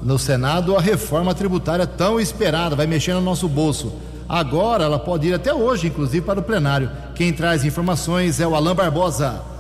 no 0.02 0.18
Senado, 0.18 0.76
a 0.76 0.82
reforma 0.82 1.36
tributária 1.36 1.86
tão 1.86 2.20
esperada, 2.20 2.76
vai 2.76 2.88
mexer 2.88 3.14
no 3.14 3.22
nosso 3.22 3.48
bolso. 3.48 3.94
Agora 4.28 4.84
ela 4.84 4.98
pode 4.98 5.28
ir 5.28 5.36
até 5.36 5.54
hoje, 5.54 5.86
inclusive, 5.86 6.26
para 6.26 6.40
o 6.40 6.44
plenário. 6.44 6.90
Quem 7.14 7.32
traz 7.32 7.64
informações 7.64 8.40
é 8.40 8.48
o 8.48 8.56
Alain 8.56 8.74
Barbosa. 8.74 9.59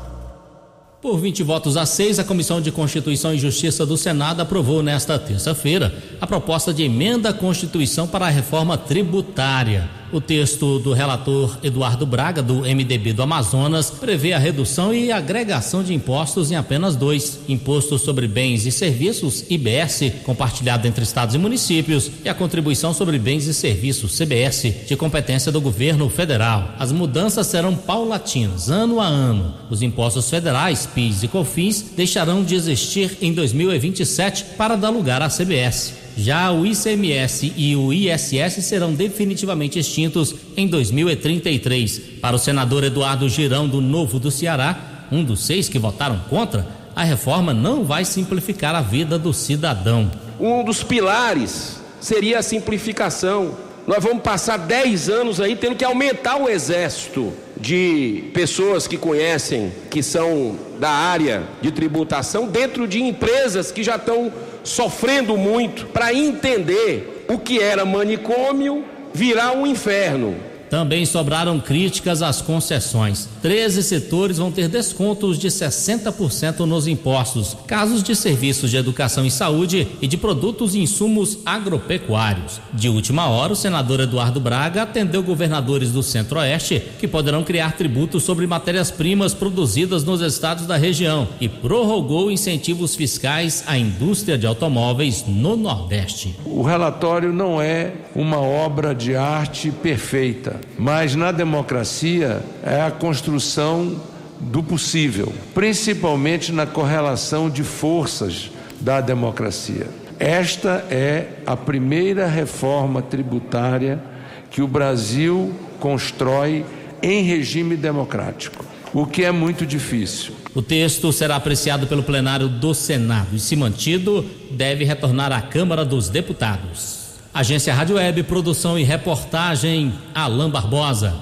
Por 1.01 1.17
20 1.17 1.43
votos 1.43 1.77
a 1.77 1.85
6, 1.85 2.19
a 2.19 2.25
Comissão 2.25 2.59
de 2.59 2.73
Constituição 2.73 3.33
e 3.33 3.37
Justiça 3.37 3.85
do 3.85 3.95
Senado 3.95 4.41
aprovou 4.41 4.83
nesta 4.83 5.17
terça-feira 5.17 5.93
a 6.19 6.27
proposta 6.27 6.73
de 6.73 6.83
emenda 6.83 7.29
à 7.29 7.33
Constituição 7.33 8.05
para 8.05 8.25
a 8.25 8.29
reforma 8.29 8.77
tributária. 8.77 9.98
O 10.11 10.19
texto 10.19 10.79
do 10.79 10.91
relator 10.91 11.59
Eduardo 11.61 12.03
Braga, 12.03 12.41
do 12.41 12.61
MDB 12.61 13.13
do 13.13 13.21
Amazonas, 13.21 13.91
prevê 13.91 14.33
a 14.33 14.39
redução 14.39 14.91
e 14.91 15.11
agregação 15.11 15.83
de 15.83 15.93
impostos 15.93 16.49
em 16.49 16.55
apenas 16.55 16.95
dois: 16.95 17.41
Imposto 17.47 17.99
sobre 17.99 18.27
Bens 18.27 18.65
e 18.65 18.71
Serviços, 18.71 19.45
IBS, 19.47 20.11
compartilhado 20.23 20.87
entre 20.87 21.03
estados 21.03 21.35
e 21.35 21.37
municípios, 21.37 22.09
e 22.25 22.29
a 22.29 22.33
Contribuição 22.33 22.91
sobre 22.91 23.19
Bens 23.19 23.45
e 23.45 23.53
Serviços, 23.53 24.17
CBS, 24.17 24.73
de 24.87 24.95
competência 24.95 25.51
do 25.51 25.61
governo 25.61 26.09
federal. 26.09 26.73
As 26.79 26.91
mudanças 26.91 27.45
serão 27.45 27.75
paulatinas, 27.75 28.67
ano 28.67 28.99
a 28.99 29.05
ano. 29.05 29.53
Os 29.69 29.83
impostos 29.83 30.27
federais, 30.27 30.87
PIS 30.87 31.21
e 31.21 31.27
COFINS, 31.27 31.91
deixarão 31.95 32.43
de 32.43 32.55
existir 32.55 33.15
em 33.21 33.31
2027 33.31 34.45
para 34.57 34.75
dar 34.75 34.89
lugar 34.89 35.21
à 35.21 35.29
CBS. 35.29 36.08
Já 36.21 36.51
o 36.51 36.65
ICMS 36.65 37.53
e 37.55 37.77
o 37.77 37.93
ISS 37.93 38.65
serão 38.65 38.93
definitivamente 38.93 39.79
extintos 39.79 40.35
em 40.57 40.67
2033. 40.67 41.97
Para 42.21 42.35
o 42.35 42.39
senador 42.39 42.83
Eduardo 42.83 43.29
Girão, 43.29 43.69
do 43.69 43.79
Novo 43.79 44.19
do 44.19 44.29
Ceará, 44.29 45.07
um 45.09 45.23
dos 45.23 45.45
seis 45.45 45.69
que 45.69 45.79
votaram 45.79 46.19
contra, 46.29 46.67
a 46.93 47.05
reforma 47.05 47.53
não 47.53 47.85
vai 47.85 48.03
simplificar 48.03 48.75
a 48.75 48.81
vida 48.81 49.17
do 49.17 49.33
cidadão. 49.33 50.11
Um 50.37 50.61
dos 50.61 50.83
pilares 50.83 51.79
seria 52.01 52.39
a 52.39 52.43
simplificação. 52.43 53.55
Nós 53.87 54.03
vamos 54.03 54.21
passar 54.21 54.57
10 54.57 55.09
anos 55.09 55.39
aí 55.39 55.55
tendo 55.55 55.77
que 55.77 55.85
aumentar 55.85 56.35
o 56.35 56.49
exército 56.49 57.31
de 57.55 58.25
pessoas 58.33 58.87
que 58.87 58.97
conhecem, 58.97 59.71
que 59.89 60.03
são 60.03 60.57
da 60.79 60.89
área 60.89 61.43
de 61.61 61.71
tributação, 61.71 62.45
dentro 62.45 62.85
de 62.85 63.01
empresas 63.01 63.71
que 63.71 63.83
já 63.83 63.95
estão 63.95 64.31
sofrendo 64.63 65.37
muito 65.37 65.85
para 65.87 66.13
entender 66.13 67.25
o 67.27 67.37
que 67.37 67.59
era 67.59 67.85
manicômio 67.85 68.83
virar 69.13 69.53
um 69.53 69.65
inferno. 69.65 70.48
Também 70.69 71.05
sobraram 71.05 71.59
críticas 71.59 72.21
às 72.21 72.41
concessões. 72.41 73.27
13 73.41 73.81
setores 73.83 74.37
vão 74.37 74.51
ter 74.51 74.67
descontos 74.67 75.39
de 75.39 75.47
60% 75.47 76.59
nos 76.59 76.87
impostos, 76.87 77.57
casos 77.65 78.03
de 78.03 78.15
serviços 78.15 78.69
de 78.69 78.77
educação 78.77 79.25
e 79.25 79.31
saúde 79.31 79.87
e 80.01 80.07
de 80.07 80.17
produtos 80.17 80.75
e 80.75 80.79
insumos 80.79 81.39
agropecuários. 81.45 82.61
De 82.73 82.87
última 82.87 83.27
hora, 83.27 83.53
o 83.53 83.55
senador 83.55 83.99
Eduardo 83.99 84.39
Braga 84.39 84.83
atendeu 84.83 85.23
governadores 85.23 85.91
do 85.91 86.03
Centro-Oeste 86.03 86.83
que 86.99 87.07
poderão 87.07 87.43
criar 87.43 87.75
tributos 87.75 88.23
sobre 88.23 88.45
matérias-primas 88.45 89.33
produzidas 89.33 90.03
nos 90.03 90.21
estados 90.21 90.67
da 90.67 90.77
região 90.77 91.27
e 91.41 91.49
prorrogou 91.49 92.31
incentivos 92.31 92.95
fiscais 92.95 93.63
à 93.65 93.77
indústria 93.77 94.37
de 94.37 94.45
automóveis 94.45 95.25
no 95.27 95.55
Nordeste. 95.55 96.35
O 96.45 96.61
relatório 96.61 97.33
não 97.33 97.61
é 97.61 97.93
uma 98.15 98.39
obra 98.39 98.93
de 98.93 99.15
arte 99.15 99.71
perfeita 99.71 100.58
mas 100.77 101.15
na 101.15 101.31
democracia 101.31 102.41
é 102.63 102.81
a 102.81 102.91
construção 102.91 103.99
do 104.39 104.63
possível, 104.63 105.33
principalmente 105.53 106.51
na 106.51 106.65
correlação 106.65 107.49
de 107.49 107.63
forças 107.63 108.49
da 108.79 109.01
democracia. 109.01 109.87
Esta 110.17 110.85
é 110.89 111.27
a 111.45 111.55
primeira 111.55 112.27
reforma 112.27 113.01
tributária 113.01 114.01
que 114.49 114.61
o 114.61 114.67
Brasil 114.67 115.53
constrói 115.79 116.65
em 117.01 117.23
regime 117.23 117.75
democrático, 117.75 118.65
o 118.93 119.05
que 119.05 119.23
é 119.23 119.31
muito 119.31 119.65
difícil. 119.65 120.33
O 120.53 120.61
texto 120.61 121.13
será 121.13 121.35
apreciado 121.35 121.87
pelo 121.87 122.03
plenário 122.03 122.49
do 122.49 122.73
Senado 122.73 123.35
e, 123.35 123.39
se 123.39 123.55
mantido, 123.55 124.25
deve 124.51 124.83
retornar 124.83 125.31
à 125.31 125.41
Câmara 125.41 125.85
dos 125.85 126.09
Deputados. 126.09 126.98
Agência 127.39 127.73
Rádio 127.73 127.95
Web, 127.95 128.23
produção 128.23 128.77
e 128.77 128.83
reportagem, 128.83 129.93
Alain 130.13 130.49
Barbosa. 130.49 131.15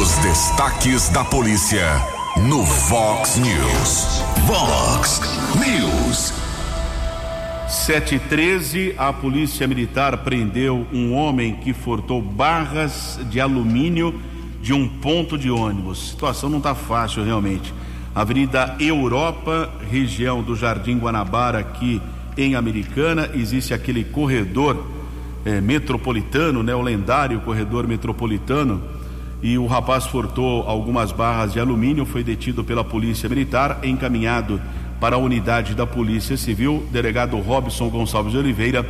Os 0.00 0.16
destaques 0.24 1.10
da 1.10 1.22
polícia 1.22 1.86
no 2.48 2.62
Vox 2.62 3.36
News. 3.36 4.22
Vox 4.46 5.20
News. 5.56 6.32
713, 7.68 8.94
a 8.96 9.12
Polícia 9.12 9.66
Militar 9.66 10.16
prendeu 10.24 10.86
um 10.90 11.12
homem 11.12 11.56
que 11.56 11.74
furtou 11.74 12.22
barras 12.22 13.20
de 13.28 13.38
alumínio 13.38 14.18
de 14.62 14.72
um 14.72 14.88
ponto 14.88 15.36
de 15.36 15.50
ônibus. 15.50 15.98
A 15.98 16.10
situação 16.12 16.48
não 16.48 16.56
está 16.56 16.74
fácil 16.74 17.22
realmente. 17.22 17.74
Avenida 18.14 18.74
Europa, 18.80 19.70
região 19.90 20.42
do 20.42 20.56
Jardim 20.56 20.96
Guanabara, 20.96 21.58
aqui 21.58 22.00
em 22.36 22.54
Americana, 22.54 23.30
existe 23.34 23.72
aquele 23.72 24.04
corredor 24.04 24.86
é, 25.44 25.60
metropolitano, 25.60 26.62
né, 26.62 26.74
o 26.74 26.82
lendário 26.82 27.40
corredor 27.40 27.86
metropolitano, 27.86 28.82
e 29.42 29.58
o 29.58 29.66
rapaz 29.66 30.06
furtou 30.06 30.62
algumas 30.62 31.12
barras 31.12 31.52
de 31.52 31.60
alumínio, 31.60 32.06
foi 32.06 32.24
detido 32.24 32.64
pela 32.64 32.82
Polícia 32.82 33.28
Militar, 33.28 33.80
encaminhado 33.82 34.60
para 34.98 35.16
a 35.16 35.18
unidade 35.18 35.74
da 35.74 35.86
Polícia 35.86 36.36
Civil. 36.36 36.86
Delegado 36.90 37.36
Robson 37.38 37.90
Gonçalves 37.90 38.32
de 38.32 38.38
Oliveira 38.38 38.86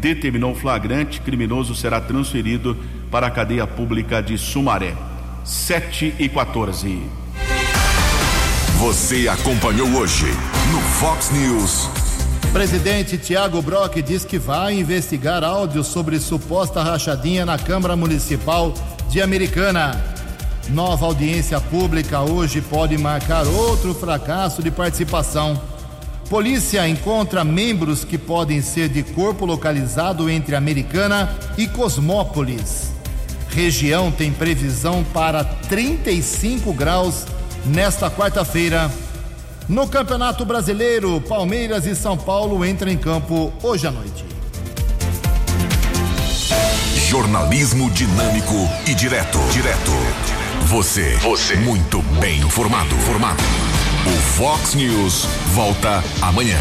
determinou 0.00 0.54
flagrante, 0.54 1.20
criminoso 1.20 1.74
será 1.74 2.00
transferido 2.00 2.74
para 3.10 3.26
a 3.26 3.30
cadeia 3.30 3.66
pública 3.66 4.22
de 4.22 4.38
Sumaré. 4.38 4.94
7 5.44 6.14
e 6.18 6.28
14. 6.28 7.02
Você 8.78 9.28
acompanhou 9.28 9.88
hoje 9.88 10.26
no 10.72 10.80
Fox 10.80 11.30
News. 11.32 11.97
Presidente 12.58 13.16
Tiago 13.16 13.62
Brock 13.62 14.02
diz 14.02 14.24
que 14.24 14.36
vai 14.36 14.74
investigar 14.80 15.44
áudios 15.44 15.86
sobre 15.86 16.18
suposta 16.18 16.82
rachadinha 16.82 17.46
na 17.46 17.56
Câmara 17.56 17.94
Municipal 17.94 18.74
de 19.08 19.22
Americana. 19.22 19.92
Nova 20.70 21.06
audiência 21.06 21.60
pública 21.60 22.20
hoje 22.20 22.60
pode 22.60 22.98
marcar 22.98 23.46
outro 23.46 23.94
fracasso 23.94 24.60
de 24.60 24.72
participação. 24.72 25.62
Polícia 26.28 26.88
encontra 26.88 27.44
membros 27.44 28.02
que 28.02 28.18
podem 28.18 28.60
ser 28.60 28.88
de 28.88 29.04
corpo 29.04 29.46
localizado 29.46 30.28
entre 30.28 30.56
Americana 30.56 31.32
e 31.56 31.68
Cosmópolis. 31.68 32.90
Região 33.50 34.10
tem 34.10 34.32
previsão 34.32 35.04
para 35.14 35.44
35 35.44 36.72
graus 36.72 37.24
nesta 37.64 38.10
quarta-feira. 38.10 38.90
No 39.68 39.86
Campeonato 39.86 40.46
Brasileiro, 40.46 41.20
Palmeiras 41.20 41.84
e 41.84 41.94
São 41.94 42.16
Paulo 42.16 42.64
entram 42.64 42.90
em 42.90 42.96
campo 42.96 43.52
hoje 43.62 43.86
à 43.86 43.90
noite. 43.90 44.24
Jornalismo 47.06 47.90
dinâmico 47.90 48.54
e 48.86 48.94
direto. 48.94 49.38
Direto. 49.52 49.92
Você. 50.62 51.16
Você. 51.16 51.56
Muito 51.56 52.00
bem 52.18 52.40
informado. 52.40 52.94
Formado. 52.96 53.42
O 54.06 54.16
Fox 54.38 54.74
News 54.74 55.26
volta 55.52 56.02
amanhã. 56.22 56.58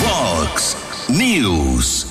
Fox 0.00 0.76
News. 1.10 2.02